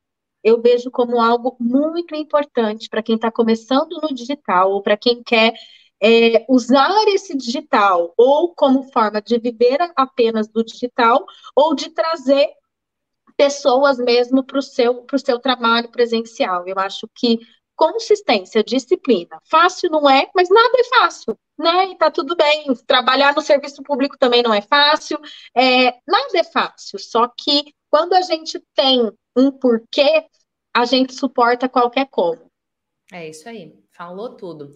eu 0.43 0.61
vejo 0.61 0.91
como 0.91 1.19
algo 1.19 1.57
muito 1.59 2.15
importante 2.15 2.87
para 2.87 3.01
quem 3.01 3.15
está 3.15 3.31
começando 3.31 3.99
no 4.01 4.13
digital 4.13 4.71
ou 4.71 4.81
para 4.83 4.95
quem 4.95 5.23
quer 5.23 5.53
é, 6.01 6.45
usar 6.47 7.07
esse 7.07 7.35
digital 7.35 8.13
ou 8.15 8.53
como 8.53 8.83
forma 8.91 9.19
de 9.21 9.39
viver 9.39 9.79
apenas 9.95 10.47
do 10.47 10.63
digital 10.63 11.25
ou 11.55 11.73
de 11.73 11.89
trazer 11.89 12.47
pessoas 13.35 13.97
mesmo 13.97 14.43
para 14.43 14.59
o 14.59 14.61
seu, 14.61 15.05
seu 15.17 15.39
trabalho 15.39 15.89
presencial. 15.89 16.67
Eu 16.67 16.77
acho 16.77 17.09
que 17.13 17.39
consistência, 17.75 18.63
disciplina. 18.63 19.39
Fácil 19.49 19.89
não 19.89 20.09
é, 20.09 20.29
mas 20.35 20.49
nada 20.49 20.73
é 20.77 20.83
fácil, 20.83 21.37
né? 21.57 21.91
E 21.91 21.97
tá 21.97 22.09
tudo 22.09 22.35
bem. 22.35 22.73
Trabalhar 22.87 23.35
no 23.35 23.41
serviço 23.41 23.83
público 23.83 24.17
também 24.17 24.41
não 24.41 24.53
é 24.53 24.61
fácil. 24.61 25.19
É, 25.55 25.91
nada 26.07 26.37
é 26.37 26.43
fácil, 26.43 26.99
só 26.99 27.27
que 27.27 27.73
quando 27.89 28.13
a 28.13 28.21
gente 28.21 28.61
tem 28.73 29.11
um 29.35 29.51
porquê, 29.51 30.25
a 30.73 30.85
gente 30.85 31.13
suporta 31.13 31.69
qualquer 31.69 32.07
como. 32.09 32.51
É 33.11 33.29
isso 33.29 33.47
aí, 33.47 33.73
falou 33.91 34.35
tudo. 34.35 34.73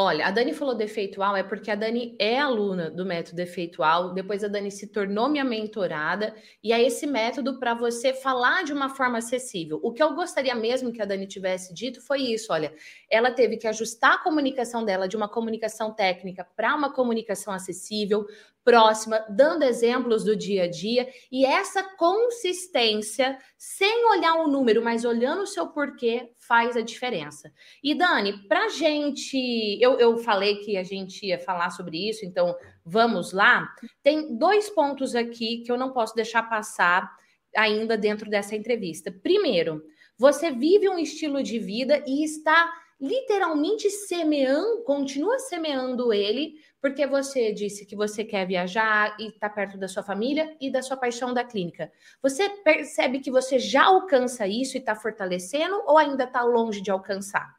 Olha, 0.00 0.28
a 0.28 0.30
Dani 0.30 0.54
falou 0.54 0.76
defeitual 0.76 1.36
é 1.36 1.42
porque 1.42 1.72
a 1.72 1.74
Dani 1.74 2.14
é 2.20 2.38
aluna 2.38 2.88
do 2.88 3.04
método 3.04 3.34
defeitual, 3.34 4.14
depois 4.14 4.44
a 4.44 4.46
Dani 4.46 4.70
se 4.70 4.86
tornou 4.86 5.28
minha 5.28 5.42
mentorada, 5.44 6.36
e 6.62 6.72
é 6.72 6.80
esse 6.80 7.04
método 7.04 7.58
para 7.58 7.74
você 7.74 8.14
falar 8.14 8.62
de 8.62 8.72
uma 8.72 8.90
forma 8.90 9.18
acessível. 9.18 9.80
O 9.82 9.92
que 9.92 10.00
eu 10.00 10.14
gostaria 10.14 10.54
mesmo 10.54 10.92
que 10.92 11.02
a 11.02 11.04
Dani 11.04 11.26
tivesse 11.26 11.74
dito 11.74 12.00
foi 12.00 12.20
isso: 12.20 12.52
olha, 12.52 12.72
ela 13.10 13.32
teve 13.32 13.56
que 13.56 13.66
ajustar 13.66 14.12
a 14.12 14.18
comunicação 14.18 14.84
dela 14.84 15.08
de 15.08 15.16
uma 15.16 15.28
comunicação 15.28 15.92
técnica 15.92 16.46
para 16.54 16.76
uma 16.76 16.92
comunicação 16.92 17.52
acessível, 17.52 18.24
próxima, 18.68 19.24
dando 19.30 19.62
exemplos 19.62 20.24
do 20.24 20.36
dia 20.36 20.64
a 20.64 20.70
dia 20.70 21.08
e 21.32 21.46
essa 21.46 21.82
consistência, 21.96 23.38
sem 23.56 24.04
olhar 24.10 24.34
o 24.34 24.46
número, 24.46 24.84
mas 24.84 25.06
olhando 25.06 25.40
o 25.40 25.46
seu 25.46 25.68
porquê, 25.68 26.32
faz 26.36 26.76
a 26.76 26.82
diferença. 26.82 27.50
E 27.82 27.94
Dani, 27.94 28.46
para 28.46 28.68
gente, 28.68 29.78
eu, 29.80 29.98
eu 29.98 30.18
falei 30.18 30.56
que 30.56 30.76
a 30.76 30.82
gente 30.82 31.24
ia 31.24 31.38
falar 31.38 31.70
sobre 31.70 32.10
isso, 32.10 32.26
então 32.26 32.54
vamos 32.84 33.32
lá. 33.32 33.66
Tem 34.02 34.36
dois 34.36 34.68
pontos 34.68 35.14
aqui 35.14 35.62
que 35.64 35.72
eu 35.72 35.78
não 35.78 35.94
posso 35.94 36.14
deixar 36.14 36.42
passar 36.42 37.10
ainda 37.56 37.96
dentro 37.96 38.28
dessa 38.28 38.54
entrevista. 38.54 39.10
Primeiro, 39.10 39.82
você 40.18 40.50
vive 40.50 40.90
um 40.90 40.98
estilo 40.98 41.42
de 41.42 41.58
vida 41.58 42.04
e 42.06 42.22
está 42.22 42.70
literalmente 43.00 43.88
semeando, 43.90 44.82
continua 44.82 45.38
semeando 45.38 46.12
ele, 46.12 46.56
porque 46.80 47.06
você 47.06 47.52
disse 47.52 47.84
que 47.84 47.96
você 47.96 48.24
quer 48.24 48.46
viajar 48.46 49.16
e 49.18 49.28
está 49.28 49.48
perto 49.48 49.76
da 49.76 49.88
sua 49.88 50.02
família 50.02 50.56
e 50.60 50.70
da 50.70 50.82
sua 50.82 50.96
paixão 50.96 51.34
da 51.34 51.44
clínica. 51.44 51.90
Você 52.22 52.48
percebe 52.48 53.20
que 53.20 53.30
você 53.30 53.58
já 53.58 53.84
alcança 53.84 54.46
isso 54.46 54.76
e 54.76 54.80
está 54.80 54.94
fortalecendo 54.94 55.82
ou 55.86 55.98
ainda 55.98 56.24
está 56.24 56.42
longe 56.42 56.80
de 56.80 56.90
alcançar? 56.90 57.56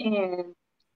É, 0.00 0.46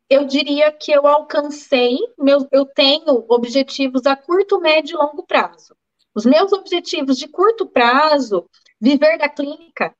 eu 0.09 0.25
diria 0.25 0.73
que 0.73 0.91
eu 0.91 1.07
alcancei, 1.07 1.99
meu, 2.19 2.49
eu 2.51 2.65
tenho 2.65 3.27
objetivos 3.29 4.07
a 4.07 4.17
curto, 4.17 4.61
médio 4.61 4.95
e 4.95 4.99
longo 4.99 5.23
prazo. 5.27 5.77
Os 6.15 6.25
meus 6.25 6.53
objetivos 6.53 7.19
de 7.19 7.29
curto 7.29 7.67
prazo, 7.67 8.49
viver 8.81 9.19
da 9.19 9.29
clínica, 9.29 9.95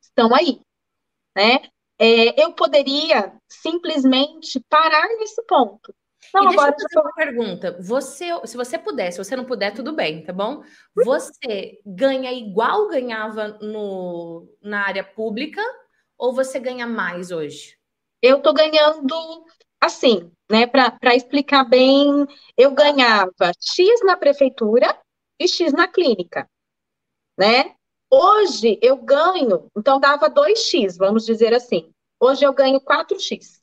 estão 0.00 0.34
aí. 0.34 0.60
Né? 1.34 1.62
É, 1.98 2.42
eu 2.42 2.52
poderia 2.52 3.32
simplesmente 3.48 4.60
parar 4.68 5.08
nesse 5.18 5.42
ponto. 5.46 5.94
Não, 6.34 6.44
e 6.44 6.46
deixa 6.48 6.60
agora 6.62 6.76
eu 6.76 6.82
fazer 6.82 7.00
uma 7.00 7.14
pergunta. 7.14 7.78
Você, 7.80 8.46
se 8.46 8.56
você 8.56 8.78
puder, 8.78 9.10
se 9.10 9.18
você 9.18 9.34
não 9.36 9.44
puder, 9.44 9.72
tudo 9.72 9.94
bem, 9.94 10.24
tá 10.24 10.32
bom? 10.32 10.62
Você 10.94 11.80
ganha 11.84 12.32
igual 12.32 12.88
ganhava 12.88 13.48
no, 13.60 14.48
na 14.62 14.86
área 14.86 15.04
pública 15.04 15.62
ou 16.16 16.34
você 16.34 16.58
ganha 16.58 16.86
mais 16.86 17.30
hoje? 17.30 17.76
Eu 18.20 18.42
tô 18.42 18.52
ganhando 18.52 19.44
assim, 19.80 20.30
né? 20.50 20.66
Para 20.66 21.14
explicar 21.14 21.64
bem, 21.64 22.26
eu 22.56 22.72
ganhava 22.72 23.52
X 23.60 24.00
na 24.04 24.16
prefeitura 24.16 24.98
e 25.38 25.46
X 25.46 25.72
na 25.72 25.86
clínica, 25.86 26.48
né? 27.38 27.74
Hoje 28.10 28.78
eu 28.82 28.96
ganho, 28.96 29.70
então 29.76 30.00
dava 30.00 30.30
2x, 30.30 30.96
vamos 30.96 31.26
dizer 31.26 31.52
assim. 31.52 31.92
Hoje 32.18 32.44
eu 32.44 32.52
ganho 32.52 32.80
4x. 32.80 33.60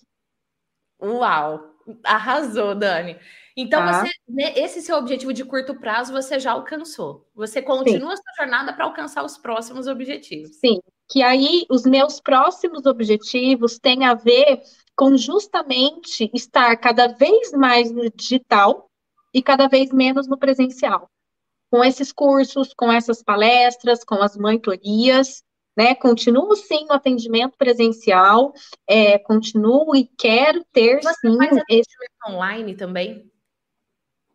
Uau, 1.01 1.74
arrasou, 2.03 2.75
Dani. 2.75 3.17
Então, 3.57 3.81
ah. 3.81 3.93
você, 3.93 4.11
né, 4.27 4.53
esse 4.57 4.81
seu 4.81 4.97
objetivo 4.97 5.33
de 5.33 5.45
curto 5.45 5.75
prazo 5.75 6.11
você 6.11 6.39
já 6.39 6.51
alcançou. 6.51 7.25
Você 7.33 7.61
continua 7.61 8.15
Sim. 8.15 8.21
sua 8.21 8.45
jornada 8.45 8.73
para 8.73 8.85
alcançar 8.85 9.23
os 9.23 9.37
próximos 9.37 9.87
objetivos. 9.87 10.57
Sim, 10.57 10.79
que 11.09 11.23
aí 11.23 11.65
os 11.69 11.85
meus 11.85 12.19
próximos 12.19 12.85
objetivos 12.85 13.79
têm 13.79 14.05
a 14.05 14.13
ver 14.13 14.61
com 14.95 15.15
justamente 15.15 16.29
estar 16.33 16.75
cada 16.77 17.07
vez 17.07 17.51
mais 17.53 17.91
no 17.91 18.09
digital 18.09 18.89
e 19.33 19.41
cada 19.41 19.67
vez 19.67 19.91
menos 19.91 20.27
no 20.27 20.37
presencial 20.37 21.09
com 21.75 21.83
esses 21.83 22.11
cursos, 22.11 22.73
com 22.73 22.89
essas 22.91 23.21
palestras, 23.21 24.03
com 24.03 24.15
as 24.15 24.37
mentorias, 24.37 25.43
né? 25.75 25.93
Continuo 25.95 26.55
sim 26.55 26.85
no 26.85 26.93
atendimento 26.93 27.57
presencial, 27.57 28.53
é, 28.87 29.17
continuo 29.19 29.95
e 29.95 30.05
quero 30.17 30.63
ter 30.71 31.01
Você 31.01 31.13
sim. 31.27 31.37
Faz 31.37 31.51
atendimento 31.51 31.65
esse... 31.69 32.31
online 32.31 32.75
também? 32.75 33.31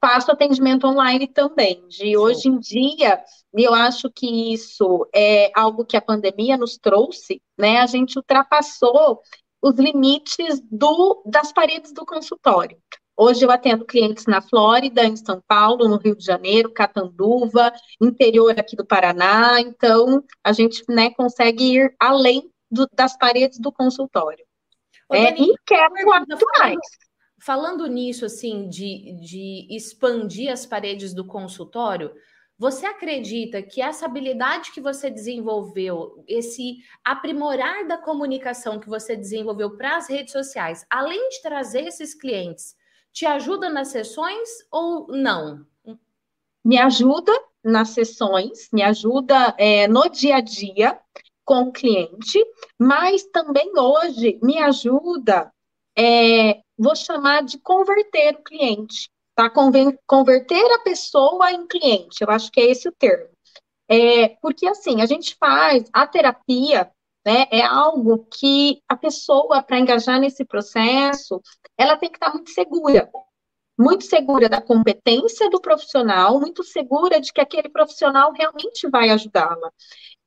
Faço 0.03 0.33
atendimento 0.33 0.87
online 0.87 1.26
também. 1.26 1.87
De 1.88 1.96
sim. 1.96 2.16
hoje 2.16 2.48
em 2.48 2.59
dia, 2.59 3.22
eu 3.53 3.74
acho 3.74 4.11
que 4.11 4.53
isso 4.53 5.09
é 5.14 5.50
algo 5.55 5.85
que 5.85 5.96
a 5.96 6.03
pandemia 6.03 6.57
nos 6.57 6.79
trouxe, 6.79 7.42
né? 7.59 7.79
A 7.79 7.87
gente 7.87 8.16
ultrapassou 8.16 9.20
os 9.62 9.74
limites 9.74 10.61
do, 10.70 11.22
das 11.26 11.53
paredes 11.53 11.92
do 11.92 12.07
consultório. 12.07 12.79
Hoje 13.23 13.45
eu 13.45 13.51
atendo 13.51 13.85
clientes 13.85 14.25
na 14.25 14.41
Flórida, 14.41 15.05
em 15.05 15.15
São 15.15 15.43
Paulo, 15.47 15.87
no 15.87 15.99
Rio 15.99 16.17
de 16.17 16.25
Janeiro, 16.25 16.73
Catanduva, 16.73 17.71
interior 18.01 18.59
aqui 18.59 18.75
do 18.75 18.87
Paraná. 18.87 19.61
Então, 19.61 20.25
a 20.43 20.55
gente 20.55 20.83
né, 20.89 21.11
consegue 21.11 21.75
ir 21.75 21.95
além 22.01 22.51
do, 22.71 22.89
das 22.95 23.19
paredes 23.19 23.59
do 23.59 23.71
consultório. 23.71 24.43
Ô, 25.07 25.15
é, 25.15 25.33
Dani, 25.33 25.51
e 25.51 25.55
quero 25.67 25.93
mais. 26.59 26.79
Falando 27.39 27.87
nisso, 27.87 28.25
assim, 28.25 28.71
de, 28.71 29.21
de 29.21 29.67
expandir 29.69 30.51
as 30.51 30.65
paredes 30.65 31.13
do 31.13 31.27
consultório, 31.27 32.15
você 32.59 32.87
acredita 32.87 33.61
que 33.61 33.83
essa 33.83 34.07
habilidade 34.07 34.73
que 34.73 34.81
você 34.81 35.11
desenvolveu, 35.11 36.25
esse 36.27 36.79
aprimorar 37.05 37.87
da 37.87 37.99
comunicação 37.99 38.81
que 38.81 38.89
você 38.89 39.15
desenvolveu 39.15 39.77
para 39.77 39.99
as 39.99 40.09
redes 40.09 40.33
sociais, 40.33 40.87
além 40.89 41.29
de 41.29 41.43
trazer 41.43 41.87
esses 41.87 42.15
clientes 42.15 42.80
te 43.12 43.27
ajuda 43.27 43.68
nas 43.68 43.88
sessões 43.88 44.49
ou 44.70 45.09
não? 45.09 45.66
Me 46.64 46.79
ajuda 46.79 47.33
nas 47.64 47.90
sessões, 47.90 48.68
me 48.73 48.83
ajuda 48.83 49.55
é, 49.59 49.88
no 49.88 50.09
dia 50.09 50.37
a 50.37 50.40
dia 50.40 50.99
com 51.44 51.62
o 51.62 51.73
cliente, 51.73 52.38
mas 52.79 53.25
também 53.25 53.73
hoje 53.77 54.38
me 54.42 54.59
ajuda, 54.59 55.53
é, 55.96 56.61
vou 56.79 56.94
chamar 56.94 57.42
de 57.42 57.59
converter 57.59 58.37
o 58.37 58.42
cliente, 58.42 59.11
tá? 59.35 59.51
Converter 60.07 60.73
a 60.75 60.79
pessoa 60.81 61.51
em 61.53 61.66
cliente, 61.66 62.23
eu 62.23 62.31
acho 62.31 62.51
que 62.53 62.61
é 62.61 62.70
esse 62.70 62.88
o 62.88 62.92
termo. 62.92 63.31
É, 63.88 64.29
porque 64.40 64.66
assim, 64.68 65.03
a 65.03 65.07
gente 65.07 65.35
faz 65.35 65.85
a 65.92 66.07
terapia, 66.07 66.90
né? 67.31 67.47
É 67.53 67.62
algo 67.62 68.27
que 68.27 68.83
a 68.88 68.97
pessoa, 68.97 69.62
para 69.62 69.79
engajar 69.79 70.19
nesse 70.19 70.45
processo, 70.45 71.40
ela 71.79 71.97
tem 71.97 72.11
que 72.11 72.16
estar 72.16 72.33
muito 72.33 72.51
segura. 72.51 73.09
Muito 73.79 74.05
segura 74.05 74.49
da 74.49 74.61
competência 74.61 75.49
do 75.49 75.61
profissional, 75.61 76.40
muito 76.40 76.64
segura 76.64 77.21
de 77.21 77.33
que 77.33 77.40
aquele 77.40 77.69
profissional 77.69 78.33
realmente 78.33 78.88
vai 78.90 79.11
ajudá-la. 79.11 79.73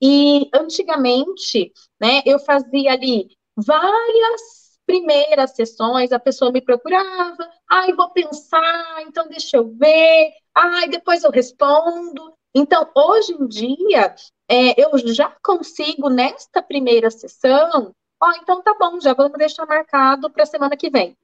E 0.02 0.50
antigamente, 0.56 1.72
né, 2.00 2.22
eu 2.26 2.40
fazia 2.40 2.94
ali 2.94 3.28
várias 3.56 4.64
primeiras 4.86 5.52
sessões, 5.56 6.12
a 6.12 6.20
pessoa 6.20 6.52
me 6.52 6.62
procurava, 6.62 7.50
ai, 7.70 7.94
vou 7.94 8.10
pensar, 8.12 9.04
então 9.06 9.28
deixa 9.28 9.58
eu 9.58 9.70
ver, 9.76 10.32
ai, 10.56 10.88
depois 10.88 11.24
eu 11.24 11.32
respondo. 11.32 12.34
Então, 12.56 12.90
hoje 12.96 13.34
em 13.34 13.48
dia, 13.48 14.16
é, 14.50 14.82
eu 14.82 14.98
já 15.14 15.36
consigo, 15.44 16.10
nesta 16.10 16.62
primeira 16.62 17.10
sessão, 17.10 17.94
ó, 18.22 18.32
então 18.42 18.62
tá 18.62 18.76
bom, 18.80 19.00
já 19.00 19.14
vamos 19.14 19.38
deixar 19.38 19.66
marcado 19.66 20.30
para 20.30 20.44
a 20.44 20.48
semana 20.48 20.78
que 20.78 20.90
vem. 20.90 21.18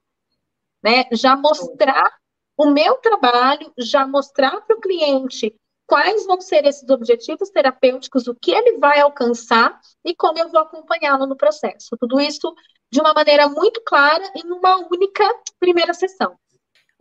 Né? 0.82 1.06
Já 1.12 1.36
mostrar 1.36 2.12
o 2.58 2.68
meu 2.72 2.96
trabalho, 2.96 3.72
já 3.78 4.06
mostrar 4.08 4.62
para 4.62 4.76
o 4.76 4.82
cliente 4.82 5.56
quais 5.86 6.26
vão 6.26 6.40
ser 6.40 6.66
esses 6.66 6.88
objetivos 6.90 7.50
terapêuticos, 7.50 8.28
o 8.28 8.36
que 8.36 8.52
ele 8.52 8.78
vai 8.78 9.00
alcançar 9.00 9.80
e 10.06 10.16
como 10.16 10.38
eu 10.38 10.50
vou 10.50 10.60
acompanhá-lo 10.60 11.26
no 11.26 11.36
processo. 11.36 11.98
Tudo 11.98 12.20
isso 12.20 12.54
de 12.92 13.00
uma 13.00 13.14
maneira 13.14 13.50
muito 13.50 13.82
clara 13.84 14.24
em 14.36 14.52
uma 14.52 14.78
única 14.88 15.24
primeira 15.60 15.94
sessão. 15.94 16.38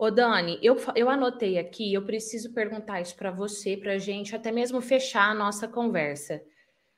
Ô, 0.01 0.09
Dani, 0.09 0.57
eu, 0.63 0.77
eu 0.95 1.09
anotei 1.09 1.57
aqui, 1.57 1.93
eu 1.93 2.01
preciso 2.01 2.53
perguntar 2.53 3.01
isso 3.01 3.13
para 3.17 3.31
você, 3.31 3.75
para 3.75 3.95
a 3.95 3.97
gente 3.97 4.33
até 4.33 4.49
mesmo 4.49 4.79
fechar 4.79 5.29
a 5.29 5.35
nossa 5.35 5.67
conversa. 5.67 6.41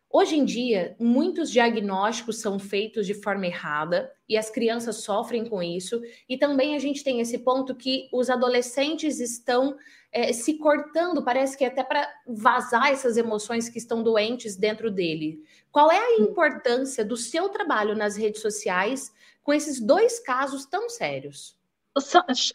Hoje 0.08 0.36
em 0.36 0.46
dia, 0.46 0.96
muitos 1.00 1.50
diagnósticos 1.50 2.40
são 2.40 2.60
feitos 2.60 3.08
de 3.08 3.16
forma 3.16 3.48
errada 3.48 4.14
e 4.30 4.38
as 4.38 4.52
crianças 4.52 4.98
sofrem 4.98 5.50
com 5.50 5.64
isso. 5.64 6.00
E 6.30 6.38
também 6.38 6.76
a 6.76 6.80
gente 6.80 7.04
tem 7.04 7.20
esse 7.20 7.40
ponto 7.40 7.74
que 7.74 8.08
os 8.14 8.30
adolescentes 8.30 9.20
estão 9.20 9.76
é, 10.12 10.32
se 10.32 10.60
cortando, 10.60 11.24
parece 11.24 11.58
que 11.58 11.66
até 11.66 11.84
para 11.84 12.08
vazar 12.28 12.92
essas 12.92 13.18
emoções 13.18 13.68
que 13.68 13.80
estão 13.80 14.04
doentes 14.04 14.56
dentro 14.56 14.92
dele. 14.92 15.42
Qual 15.72 15.92
é 15.92 15.98
a 15.98 16.20
importância 16.20 17.04
do 17.04 17.18
seu 17.18 17.50
trabalho 17.50 17.96
nas 17.96 18.16
redes 18.16 18.44
sociais 18.44 19.12
com 19.42 19.52
esses 19.52 19.80
dois 19.80 20.20
casos 20.20 20.68
tão 20.68 20.88
sérios? 20.88 21.60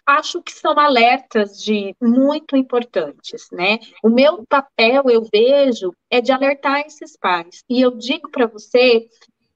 Acho 0.06 0.42
que 0.42 0.52
são 0.52 0.78
alertas 0.78 1.62
de 1.62 1.94
muito 2.00 2.56
importantes, 2.56 3.48
né? 3.52 3.78
O 4.02 4.08
meu 4.08 4.44
papel, 4.46 5.04
eu 5.10 5.26
vejo, 5.30 5.92
é 6.10 6.20
de 6.20 6.32
alertar 6.32 6.80
esses 6.86 7.16
pais. 7.16 7.62
E 7.68 7.80
eu 7.80 7.90
digo 7.90 8.30
para 8.30 8.46
você 8.46 9.08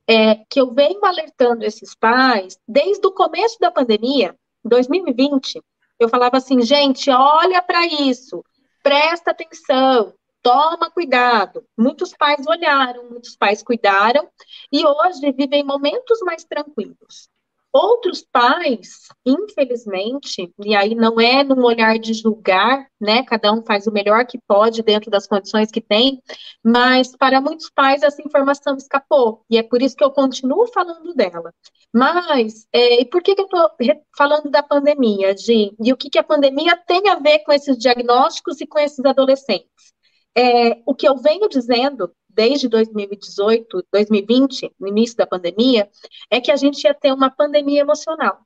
é, 0.06 0.36
que 0.48 0.60
eu 0.60 0.72
venho 0.72 1.04
alertando 1.04 1.64
esses 1.64 1.94
pais 1.94 2.58
desde 2.68 3.06
o 3.06 3.12
começo 3.12 3.58
da 3.58 3.70
pandemia, 3.70 4.36
2020. 4.64 5.62
Eu 5.98 6.08
falava 6.08 6.36
assim, 6.36 6.60
gente, 6.62 7.10
olha 7.10 7.62
para 7.62 7.86
isso, 7.86 8.44
presta 8.82 9.30
atenção, 9.30 10.14
toma 10.42 10.90
cuidado. 10.90 11.64
Muitos 11.76 12.12
pais 12.14 12.46
olharam, 12.46 13.08
muitos 13.08 13.36
pais 13.36 13.62
cuidaram, 13.62 14.28
e 14.72 14.84
hoje 14.84 15.32
vivem 15.32 15.64
momentos 15.64 16.20
mais 16.22 16.44
tranquilos. 16.44 17.28
Outros 17.72 18.26
pais, 18.33 19.06
infelizmente, 19.24 20.52
e 20.64 20.74
aí 20.74 20.92
não 20.92 21.20
é 21.20 21.44
num 21.44 21.64
olhar 21.64 22.00
de 22.00 22.14
julgar, 22.14 22.88
né? 23.00 23.22
Cada 23.24 23.52
um 23.52 23.62
faz 23.64 23.87
o 23.87 23.92
melhor 23.92 24.26
que 24.26 24.40
pode 24.44 24.83
dentro 24.83 25.09
das 25.09 25.24
condições 25.24 25.70
que 25.70 25.80
tem, 25.80 26.20
mas 26.64 27.16
para 27.16 27.40
muitos 27.40 27.70
pais 27.70 28.02
essa 28.02 28.20
informação 28.22 28.76
escapou, 28.76 29.44
e 29.48 29.56
é 29.56 29.62
por 29.62 29.80
isso 29.83 29.94
que 29.94 30.02
eu 30.02 30.11
continuo 30.11 30.66
falando 30.66 31.14
dela. 31.14 31.54
Mas, 31.94 32.66
é, 32.72 33.02
e 33.02 33.04
por 33.04 33.22
que, 33.22 33.37
que 33.37 33.42
eu 33.42 33.46
estou 33.46 33.70
falando 34.16 34.50
da 34.50 34.64
pandemia, 34.64 35.37
Gi? 35.37 35.72
E 35.80 35.92
o 35.92 35.96
que, 35.96 36.11
que 36.11 36.18
a 36.18 36.24
pandemia 36.24 36.76
tem 36.76 37.09
a 37.09 37.16
ver 37.16 37.40
com 37.40 37.52
esses 37.52 37.78
diagnósticos 37.78 38.61
e 38.61 38.66
com 38.66 38.80
esses 38.80 39.04
adolescentes? 39.04 39.94
É, 40.37 40.80
o 40.87 40.94
que 40.94 41.09
eu 41.09 41.16
venho 41.16 41.48
dizendo 41.48 42.12
desde 42.34 42.68
2018, 42.68 43.84
2020, 43.92 44.72
no 44.78 44.88
início 44.88 45.16
da 45.16 45.26
pandemia, 45.26 45.88
é 46.30 46.40
que 46.40 46.50
a 46.50 46.56
gente 46.56 46.84
ia 46.84 46.94
ter 46.94 47.12
uma 47.12 47.30
pandemia 47.30 47.80
emocional, 47.80 48.40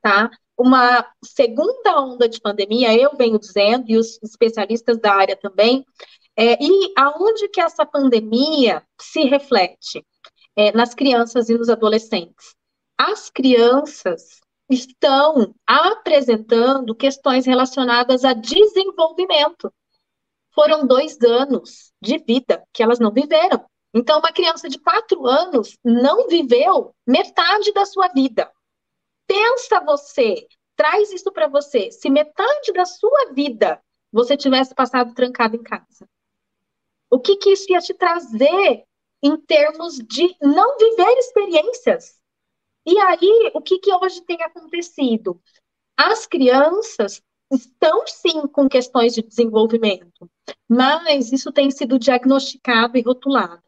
tá? 0.00 0.30
Uma 0.56 1.06
segunda 1.24 2.00
onda 2.00 2.28
de 2.28 2.40
pandemia, 2.40 2.96
eu 2.96 3.16
venho 3.16 3.38
dizendo, 3.38 3.84
e 3.88 3.96
os 3.96 4.18
especialistas 4.22 4.98
da 4.98 5.14
área 5.14 5.36
também, 5.36 5.84
é, 6.36 6.56
e 6.62 6.92
aonde 6.96 7.48
que 7.48 7.60
essa 7.60 7.84
pandemia 7.84 8.82
se 9.00 9.22
reflete? 9.22 10.04
É, 10.56 10.72
nas 10.72 10.92
crianças 10.92 11.48
e 11.48 11.56
nos 11.56 11.68
adolescentes. 11.68 12.56
As 12.98 13.30
crianças 13.30 14.40
estão 14.68 15.54
apresentando 15.64 16.96
questões 16.96 17.46
relacionadas 17.46 18.24
a 18.24 18.32
desenvolvimento 18.32 19.72
foram 20.58 20.84
dois 20.84 21.16
anos 21.22 21.92
de 22.02 22.18
vida 22.18 22.64
que 22.72 22.82
elas 22.82 22.98
não 22.98 23.12
viveram. 23.12 23.64
Então, 23.94 24.18
uma 24.18 24.32
criança 24.32 24.68
de 24.68 24.76
quatro 24.76 25.24
anos 25.24 25.78
não 25.84 26.26
viveu 26.26 26.92
metade 27.06 27.72
da 27.72 27.86
sua 27.86 28.08
vida. 28.08 28.50
Pensa 29.24 29.78
você, 29.84 30.48
traz 30.74 31.12
isso 31.12 31.30
para 31.30 31.46
você. 31.46 31.92
Se 31.92 32.10
metade 32.10 32.72
da 32.72 32.84
sua 32.84 33.32
vida 33.32 33.80
você 34.10 34.36
tivesse 34.36 34.74
passado 34.74 35.14
trancado 35.14 35.54
em 35.54 35.62
casa, 35.62 36.08
o 37.08 37.20
que, 37.20 37.36
que 37.36 37.50
isso 37.50 37.70
ia 37.70 37.78
te 37.78 37.94
trazer 37.94 38.84
em 39.22 39.36
termos 39.36 39.98
de 39.98 40.34
não 40.42 40.76
viver 40.76 41.18
experiências? 41.18 42.18
E 42.84 42.98
aí, 42.98 43.52
o 43.54 43.60
que, 43.60 43.78
que 43.78 43.94
hoje 43.94 44.22
tem 44.22 44.42
acontecido? 44.42 45.40
As 45.96 46.26
crianças 46.26 47.22
estão 47.50 48.06
sim 48.06 48.46
com 48.48 48.68
questões 48.68 49.14
de 49.14 49.22
desenvolvimento, 49.22 50.30
mas 50.68 51.32
isso 51.32 51.52
tem 51.52 51.70
sido 51.70 51.98
diagnosticado 51.98 52.96
e 52.98 53.02
rotulado. 53.02 53.62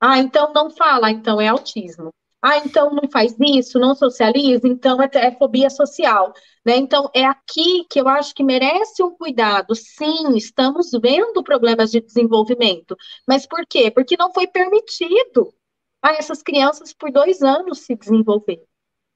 Ah, 0.00 0.18
então 0.18 0.52
não 0.52 0.70
fala, 0.70 1.10
então 1.10 1.40
é 1.40 1.48
autismo. 1.48 2.12
Ah, 2.40 2.58
então 2.58 2.90
não 2.94 3.10
faz 3.10 3.34
isso, 3.40 3.80
não 3.80 3.96
socializa, 3.96 4.68
então 4.68 5.02
é, 5.02 5.10
é 5.14 5.36
fobia 5.36 5.68
social. 5.68 6.32
Né? 6.64 6.76
Então, 6.76 7.10
é 7.12 7.24
aqui 7.24 7.84
que 7.90 8.00
eu 8.00 8.06
acho 8.08 8.32
que 8.32 8.44
merece 8.44 9.02
um 9.02 9.10
cuidado. 9.10 9.74
Sim, 9.74 10.36
estamos 10.36 10.90
vendo 11.02 11.42
problemas 11.42 11.90
de 11.90 12.00
desenvolvimento. 12.00 12.96
Mas 13.26 13.44
por 13.46 13.66
quê? 13.66 13.90
Porque 13.90 14.16
não 14.16 14.32
foi 14.32 14.46
permitido 14.46 15.52
a 16.00 16.12
essas 16.12 16.42
crianças 16.42 16.92
por 16.92 17.10
dois 17.10 17.42
anos 17.42 17.80
se 17.80 17.96
desenvolver. 17.96 18.64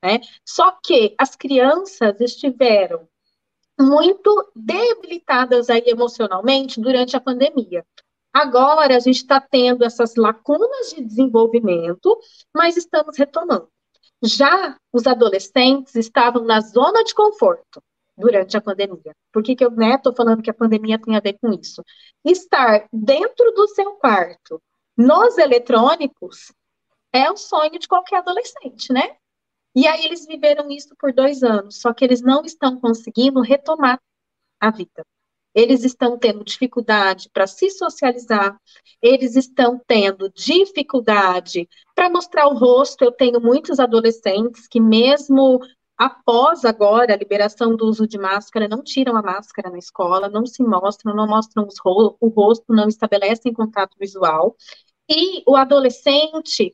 Né? 0.05 0.21
Só 0.45 0.73
que 0.83 1.15
as 1.17 1.37
crianças 1.37 2.21
estiveram 2.21 3.09
muito 3.83 4.51
debilitadas 4.55 5.69
aí 5.69 5.85
emocionalmente 5.87 6.81
durante 6.81 7.17
a 7.17 7.21
pandemia. 7.21 7.85
Agora 8.33 8.97
a 8.97 9.01
gente 9.01 9.17
está 9.17 9.41
tendo 9.41 9.85
essas 9.85 10.17
lacunas 10.17 10.91
de 10.91 11.05
desenvolvimento, 11.05 12.19
mas 12.55 12.77
estamos 12.77 13.19
retomando. 13.19 13.69
Já 14.23 14.77
os 14.93 15.07
adolescentes 15.07 15.95
estavam 15.97 16.45
na 16.45 16.61
zona 16.61 17.05
de 17.05 17.15
conforto 17.15 17.83
durante 18.17 18.57
a 18.57 18.61
pandemia. 18.61 19.15
Por 19.33 19.43
que, 19.43 19.57
que 19.57 19.65
eu 19.65 19.71
estou 19.71 20.13
né, 20.13 20.17
falando 20.17 20.43
que 20.43 20.51
a 20.51 20.55
pandemia 20.55 20.99
tem 20.99 21.17
a 21.17 21.21
ver 21.21 21.37
com 21.41 21.53
isso? 21.53 21.83
Estar 22.25 22.87
dentro 22.93 23.51
do 23.53 23.67
seu 23.69 23.93
quarto, 23.95 24.63
nos 24.97 25.37
eletrônicos, 25.39 26.53
é 27.13 27.31
o 27.31 27.37
sonho 27.37 27.79
de 27.79 27.89
qualquer 27.89 28.19
adolescente, 28.19 28.93
né? 28.93 29.17
E 29.75 29.87
aí 29.87 30.05
eles 30.05 30.27
viveram 30.27 30.71
isso 30.71 30.95
por 30.99 31.13
dois 31.13 31.43
anos, 31.43 31.81
só 31.81 31.93
que 31.93 32.05
eles 32.05 32.21
não 32.21 32.43
estão 32.45 32.79
conseguindo 32.79 33.41
retomar 33.41 34.01
a 34.61 34.71
vida. 34.71 35.05
Eles 35.55 35.85
estão 35.85 36.19
tendo 36.19 36.45
dificuldade 36.45 37.29
para 37.31 37.47
se 37.47 37.71
socializar, 37.71 38.59
eles 39.03 39.37
estão 39.37 39.81
tendo 39.87 40.31
dificuldade 40.31 41.69
para 41.95 42.09
mostrar 42.09 42.49
o 42.49 42.55
rosto. 42.57 43.05
Eu 43.05 43.13
tenho 43.13 43.41
muitos 43.41 43.79
adolescentes 43.79 44.67
que, 44.67 44.81
mesmo 44.81 45.61
após 45.97 46.65
agora 46.65 47.13
a 47.13 47.17
liberação 47.17 47.77
do 47.77 47.87
uso 47.87 48.07
de 48.07 48.19
máscara, 48.19 48.67
não 48.67 48.83
tiram 48.83 49.15
a 49.17 49.23
máscara 49.23 49.71
na 49.71 49.79
escola, 49.79 50.29
não 50.29 50.47
se 50.47 50.63
mostram, 50.63 51.15
não 51.15 51.27
mostram 51.27 51.69
o 52.21 52.29
rosto, 52.29 52.73
não 52.73 52.89
estabelecem 52.89 53.53
contato 53.53 53.95
visual. 54.01 54.57
E 55.09 55.43
o 55.47 55.57
adolescente, 55.57 56.73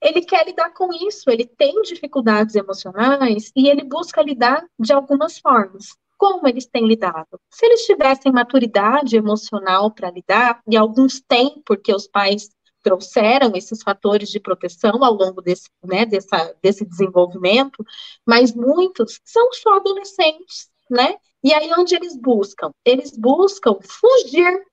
ele 0.00 0.22
quer 0.22 0.46
lidar 0.46 0.70
com 0.70 0.92
isso, 0.92 1.30
ele 1.30 1.46
tem 1.46 1.80
dificuldades 1.82 2.54
emocionais 2.54 3.50
e 3.56 3.68
ele 3.68 3.84
busca 3.84 4.22
lidar 4.22 4.64
de 4.78 4.92
algumas 4.92 5.38
formas. 5.38 5.96
Como 6.18 6.46
eles 6.48 6.66
têm 6.66 6.86
lidado? 6.86 7.40
Se 7.50 7.66
eles 7.66 7.84
tivessem 7.84 8.32
maturidade 8.32 9.16
emocional 9.16 9.90
para 9.90 10.10
lidar, 10.10 10.62
e 10.66 10.76
alguns 10.76 11.20
têm, 11.20 11.62
porque 11.64 11.94
os 11.94 12.06
pais 12.06 12.48
trouxeram 12.82 13.52
esses 13.54 13.82
fatores 13.82 14.28
de 14.30 14.38
proteção 14.38 15.02
ao 15.04 15.12
longo 15.12 15.42
desse, 15.42 15.68
né, 15.84 16.06
dessa, 16.06 16.54
desse 16.62 16.86
desenvolvimento, 16.86 17.84
mas 18.24 18.54
muitos 18.54 19.20
são 19.24 19.52
só 19.52 19.74
adolescentes, 19.74 20.70
né? 20.88 21.16
E 21.42 21.52
aí 21.52 21.70
onde 21.76 21.96
eles 21.96 22.16
buscam? 22.16 22.70
Eles 22.84 23.16
buscam 23.16 23.78
fugir 23.82 24.64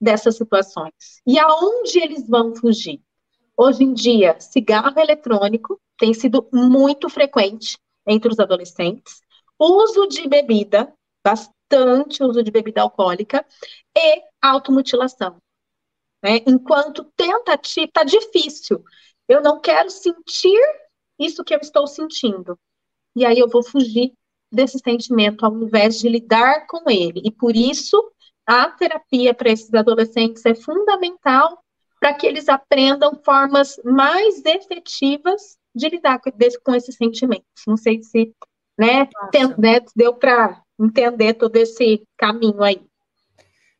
dessas 0.00 0.36
situações. 0.36 1.22
E 1.26 1.38
aonde 1.38 1.98
eles 1.98 2.28
vão 2.28 2.54
fugir? 2.54 3.00
Hoje 3.56 3.84
em 3.84 3.92
dia, 3.92 4.38
cigarro 4.40 4.98
eletrônico 4.98 5.80
tem 5.96 6.12
sido 6.12 6.48
muito 6.52 7.08
frequente 7.08 7.78
entre 8.06 8.30
os 8.30 8.38
adolescentes, 8.38 9.20
uso 9.58 10.06
de 10.08 10.28
bebida, 10.28 10.92
bastante 11.24 12.22
uso 12.22 12.42
de 12.42 12.50
bebida 12.50 12.82
alcoólica, 12.82 13.46
e 13.96 14.22
automutilação. 14.42 15.40
Né? 16.22 16.40
Enquanto 16.46 17.04
tentativa, 17.16 17.86
está 17.86 18.02
difícil. 18.02 18.82
Eu 19.28 19.40
não 19.40 19.60
quero 19.60 19.88
sentir 19.88 20.60
isso 21.18 21.44
que 21.44 21.54
eu 21.54 21.60
estou 21.60 21.86
sentindo. 21.86 22.58
e 23.16 23.24
aí 23.24 23.38
eu 23.38 23.48
vou 23.48 23.62
fugir 23.62 24.12
desse 24.52 24.78
sentimento 24.78 25.46
ao 25.46 25.54
invés 25.56 25.98
de 26.00 26.08
lidar 26.08 26.66
com 26.66 26.90
ele. 26.90 27.22
E 27.24 27.30
por 27.30 27.54
isso 27.56 28.12
a 28.46 28.70
terapia 28.70 29.32
para 29.32 29.50
esses 29.50 29.72
adolescentes 29.72 30.44
é 30.44 30.54
fundamental 30.54 31.63
para 32.04 32.12
que 32.12 32.26
eles 32.26 32.50
aprendam 32.50 33.18
formas 33.24 33.80
mais 33.82 34.44
efetivas 34.44 35.56
de 35.74 35.88
lidar 35.88 36.20
com, 36.20 36.30
com 36.62 36.74
esses 36.74 36.96
sentimentos. 36.96 37.46
Não 37.66 37.78
sei 37.78 38.02
se 38.02 38.30
né, 38.78 39.08
tem, 39.32 39.48
né 39.56 39.80
deu 39.96 40.12
para 40.12 40.62
entender 40.78 41.32
todo 41.32 41.56
esse 41.56 42.06
caminho 42.18 42.62
aí. 42.62 42.78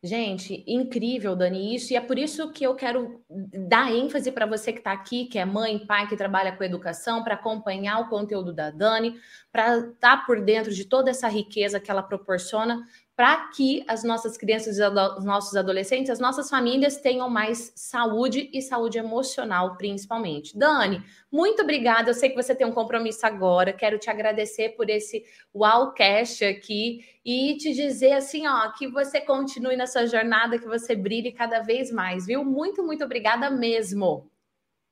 Gente, 0.01 0.63
incrível, 0.67 1.35
Dani, 1.35 1.75
isso. 1.75 1.93
E 1.93 1.95
é 1.95 2.01
por 2.01 2.17
isso 2.17 2.51
que 2.51 2.63
eu 2.63 2.73
quero 2.73 3.23
dar 3.29 3.91
ênfase 3.91 4.31
para 4.31 4.47
você 4.47 4.73
que 4.73 4.79
está 4.79 4.91
aqui, 4.91 5.25
que 5.25 5.37
é 5.37 5.45
mãe, 5.45 5.77
pai, 5.85 6.07
que 6.07 6.17
trabalha 6.17 6.51
com 6.51 6.63
educação, 6.63 7.23
para 7.23 7.35
acompanhar 7.35 7.99
o 7.99 8.09
conteúdo 8.09 8.51
da 8.51 8.71
Dani, 8.71 9.19
para 9.51 9.77
estar 9.77 10.17
tá 10.17 10.17
por 10.17 10.41
dentro 10.41 10.73
de 10.73 10.85
toda 10.85 11.11
essa 11.11 11.27
riqueza 11.27 11.79
que 11.79 11.91
ela 11.91 12.01
proporciona, 12.01 12.83
para 13.15 13.47
que 13.47 13.81
as 13.87 14.03
nossas 14.03 14.35
crianças, 14.35 14.77
os 15.17 15.23
nossos 15.23 15.55
adolescentes, 15.55 16.09
as 16.09 16.19
nossas 16.19 16.49
famílias 16.49 16.97
tenham 16.97 17.29
mais 17.29 17.71
saúde 17.73 18.49
e 18.51 18.61
saúde 18.61 18.97
emocional, 18.97 19.77
principalmente. 19.77 20.57
Dani, 20.57 21.01
muito 21.31 21.61
obrigada. 21.61 22.09
Eu 22.09 22.13
sei 22.13 22.29
que 22.29 22.35
você 22.35 22.53
tem 22.53 22.67
um 22.67 22.73
compromisso 22.73 23.25
agora. 23.25 23.71
Quero 23.71 23.97
te 23.97 24.09
agradecer 24.09 24.75
por 24.75 24.89
esse 24.89 25.23
Wowcast 25.53 26.43
aqui 26.43 27.05
e 27.23 27.55
te 27.55 27.73
dizer 27.73 28.13
assim, 28.13 28.45
ó, 28.47 28.69
que 28.73 28.87
você 28.89 29.21
continue 29.21 29.77
nessa 29.77 30.05
jornada, 30.05 30.59
que 30.59 30.67
você 30.67 30.93
brilhe 30.93 31.31
cada 31.31 31.61
vez 31.61 31.91
mais, 31.91 32.25
viu? 32.25 32.43
Muito, 32.43 32.83
muito 32.83 33.05
obrigada 33.05 33.49
mesmo. 33.49 34.29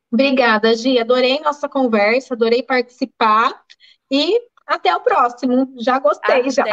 Obrigada, 0.09 0.73
Gi. 0.75 0.97
Adorei 0.97 1.39
nossa 1.41 1.67
conversa, 1.67 2.35
adorei 2.35 2.63
participar 2.63 3.61
e 4.09 4.39
até 4.65 4.95
o 4.95 5.01
próximo. 5.01 5.73
Já 5.77 5.99
gostei, 5.99 6.39
até. 6.39 6.49
já. 6.51 6.63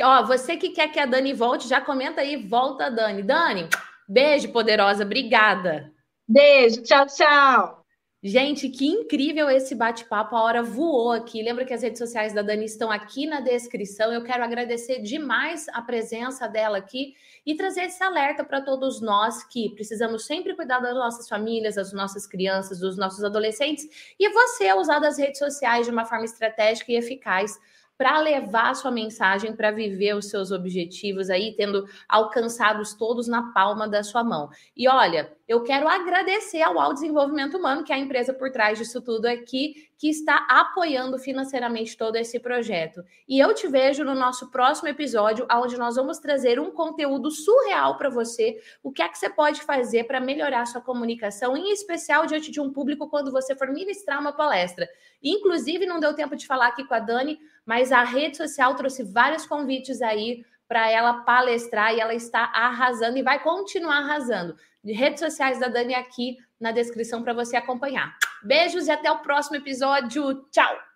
Ó, 0.00 0.24
você 0.24 0.56
que 0.56 0.70
quer 0.70 0.88
que 0.88 0.98
a 0.98 1.06
Dani 1.06 1.32
volte, 1.32 1.68
já 1.68 1.80
comenta 1.80 2.20
aí, 2.20 2.36
volta 2.36 2.90
Dani. 2.90 3.22
Dani, 3.22 3.68
beijo, 4.08 4.50
poderosa, 4.52 5.04
obrigada. 5.04 5.92
Beijo, 6.26 6.82
tchau, 6.82 7.06
tchau. 7.06 7.82
Gente, 8.24 8.68
que 8.68 8.86
incrível 8.86 9.50
esse 9.50 9.74
bate-papo, 9.74 10.36
a 10.36 10.42
hora 10.44 10.62
voou 10.62 11.10
aqui. 11.10 11.42
Lembra 11.42 11.64
que 11.64 11.74
as 11.74 11.82
redes 11.82 11.98
sociais 11.98 12.32
da 12.32 12.40
Dani 12.40 12.64
estão 12.64 12.88
aqui 12.88 13.26
na 13.26 13.40
descrição. 13.40 14.12
Eu 14.12 14.22
quero 14.22 14.44
agradecer 14.44 15.02
demais 15.02 15.68
a 15.70 15.82
presença 15.82 16.46
dela 16.46 16.78
aqui 16.78 17.16
e 17.44 17.56
trazer 17.56 17.82
esse 17.82 18.00
alerta 18.00 18.44
para 18.44 18.60
todos 18.60 19.00
nós 19.00 19.42
que 19.42 19.74
precisamos 19.74 20.24
sempre 20.24 20.54
cuidar 20.54 20.78
das 20.78 20.94
nossas 20.94 21.28
famílias, 21.28 21.74
das 21.74 21.92
nossas 21.92 22.24
crianças, 22.24 22.78
dos 22.78 22.96
nossos 22.96 23.24
adolescentes 23.24 24.14
e 24.16 24.28
você 24.28 24.72
usar 24.72 25.00
das 25.00 25.18
redes 25.18 25.40
sociais 25.40 25.84
de 25.84 25.90
uma 25.90 26.04
forma 26.04 26.24
estratégica 26.24 26.92
e 26.92 26.96
eficaz 26.96 27.58
para 27.96 28.18
levar 28.18 28.70
a 28.70 28.74
sua 28.74 28.90
mensagem, 28.90 29.54
para 29.54 29.70
viver 29.70 30.14
os 30.14 30.28
seus 30.28 30.50
objetivos 30.50 31.30
aí, 31.30 31.54
tendo 31.56 31.84
alcançados 32.08 32.94
todos 32.94 33.28
na 33.28 33.52
palma 33.52 33.88
da 33.88 34.02
sua 34.02 34.24
mão. 34.24 34.50
E 34.76 34.88
olha, 34.88 35.32
eu 35.46 35.62
quero 35.62 35.86
agradecer 35.86 36.62
ao 36.62 36.80
Al 36.80 36.94
Desenvolvimento 36.94 37.56
Humano, 37.56 37.84
que 37.84 37.92
é 37.92 37.96
a 37.96 37.98
empresa 37.98 38.32
por 38.32 38.50
trás 38.50 38.78
disso 38.78 39.00
tudo 39.00 39.26
aqui, 39.26 39.88
que 39.98 40.08
está 40.08 40.46
apoiando 40.48 41.18
financeiramente 41.18 41.96
todo 41.96 42.16
esse 42.16 42.40
projeto. 42.40 43.04
E 43.28 43.38
eu 43.38 43.54
te 43.54 43.68
vejo 43.68 44.02
no 44.02 44.14
nosso 44.14 44.50
próximo 44.50 44.88
episódio, 44.88 45.46
onde 45.52 45.76
nós 45.76 45.94
vamos 45.94 46.18
trazer 46.18 46.58
um 46.58 46.70
conteúdo 46.70 47.30
surreal 47.30 47.96
para 47.96 48.10
você, 48.10 48.58
o 48.82 48.90
que 48.90 49.02
é 49.02 49.08
que 49.08 49.18
você 49.18 49.30
pode 49.30 49.60
fazer 49.62 50.04
para 50.04 50.20
melhorar 50.20 50.66
sua 50.66 50.80
comunicação, 50.80 51.56
em 51.56 51.70
especial 51.70 52.26
diante 52.26 52.50
de 52.50 52.60
um 52.60 52.72
público 52.72 53.08
quando 53.08 53.30
você 53.30 53.54
for 53.54 53.68
ministrar 53.68 54.20
uma 54.20 54.32
palestra. 54.32 54.88
Inclusive, 55.22 55.86
não 55.86 56.00
deu 56.00 56.14
tempo 56.14 56.34
de 56.34 56.46
falar 56.46 56.68
aqui 56.68 56.82
com 56.84 56.94
a 56.94 56.98
Dani, 56.98 57.38
mas 57.66 57.92
a 57.92 58.02
rede 58.02 58.36
social 58.36 58.74
trouxe 58.74 59.02
vários 59.02 59.46
convites 59.46 60.02
aí 60.02 60.44
para 60.68 60.90
ela 60.90 61.22
palestrar 61.24 61.94
e 61.94 62.00
ela 62.00 62.14
está 62.14 62.50
arrasando 62.54 63.18
e 63.18 63.22
vai 63.22 63.42
continuar 63.42 63.98
arrasando. 63.98 64.56
De 64.82 64.92
redes 64.92 65.20
sociais 65.20 65.60
da 65.60 65.68
Dani 65.68 65.94
aqui 65.94 66.36
na 66.58 66.72
descrição 66.72 67.22
para 67.22 67.34
você 67.34 67.56
acompanhar. 67.56 68.16
Beijos 68.42 68.86
e 68.86 68.90
até 68.90 69.10
o 69.10 69.18
próximo 69.18 69.56
episódio. 69.56 70.44
Tchau! 70.50 70.91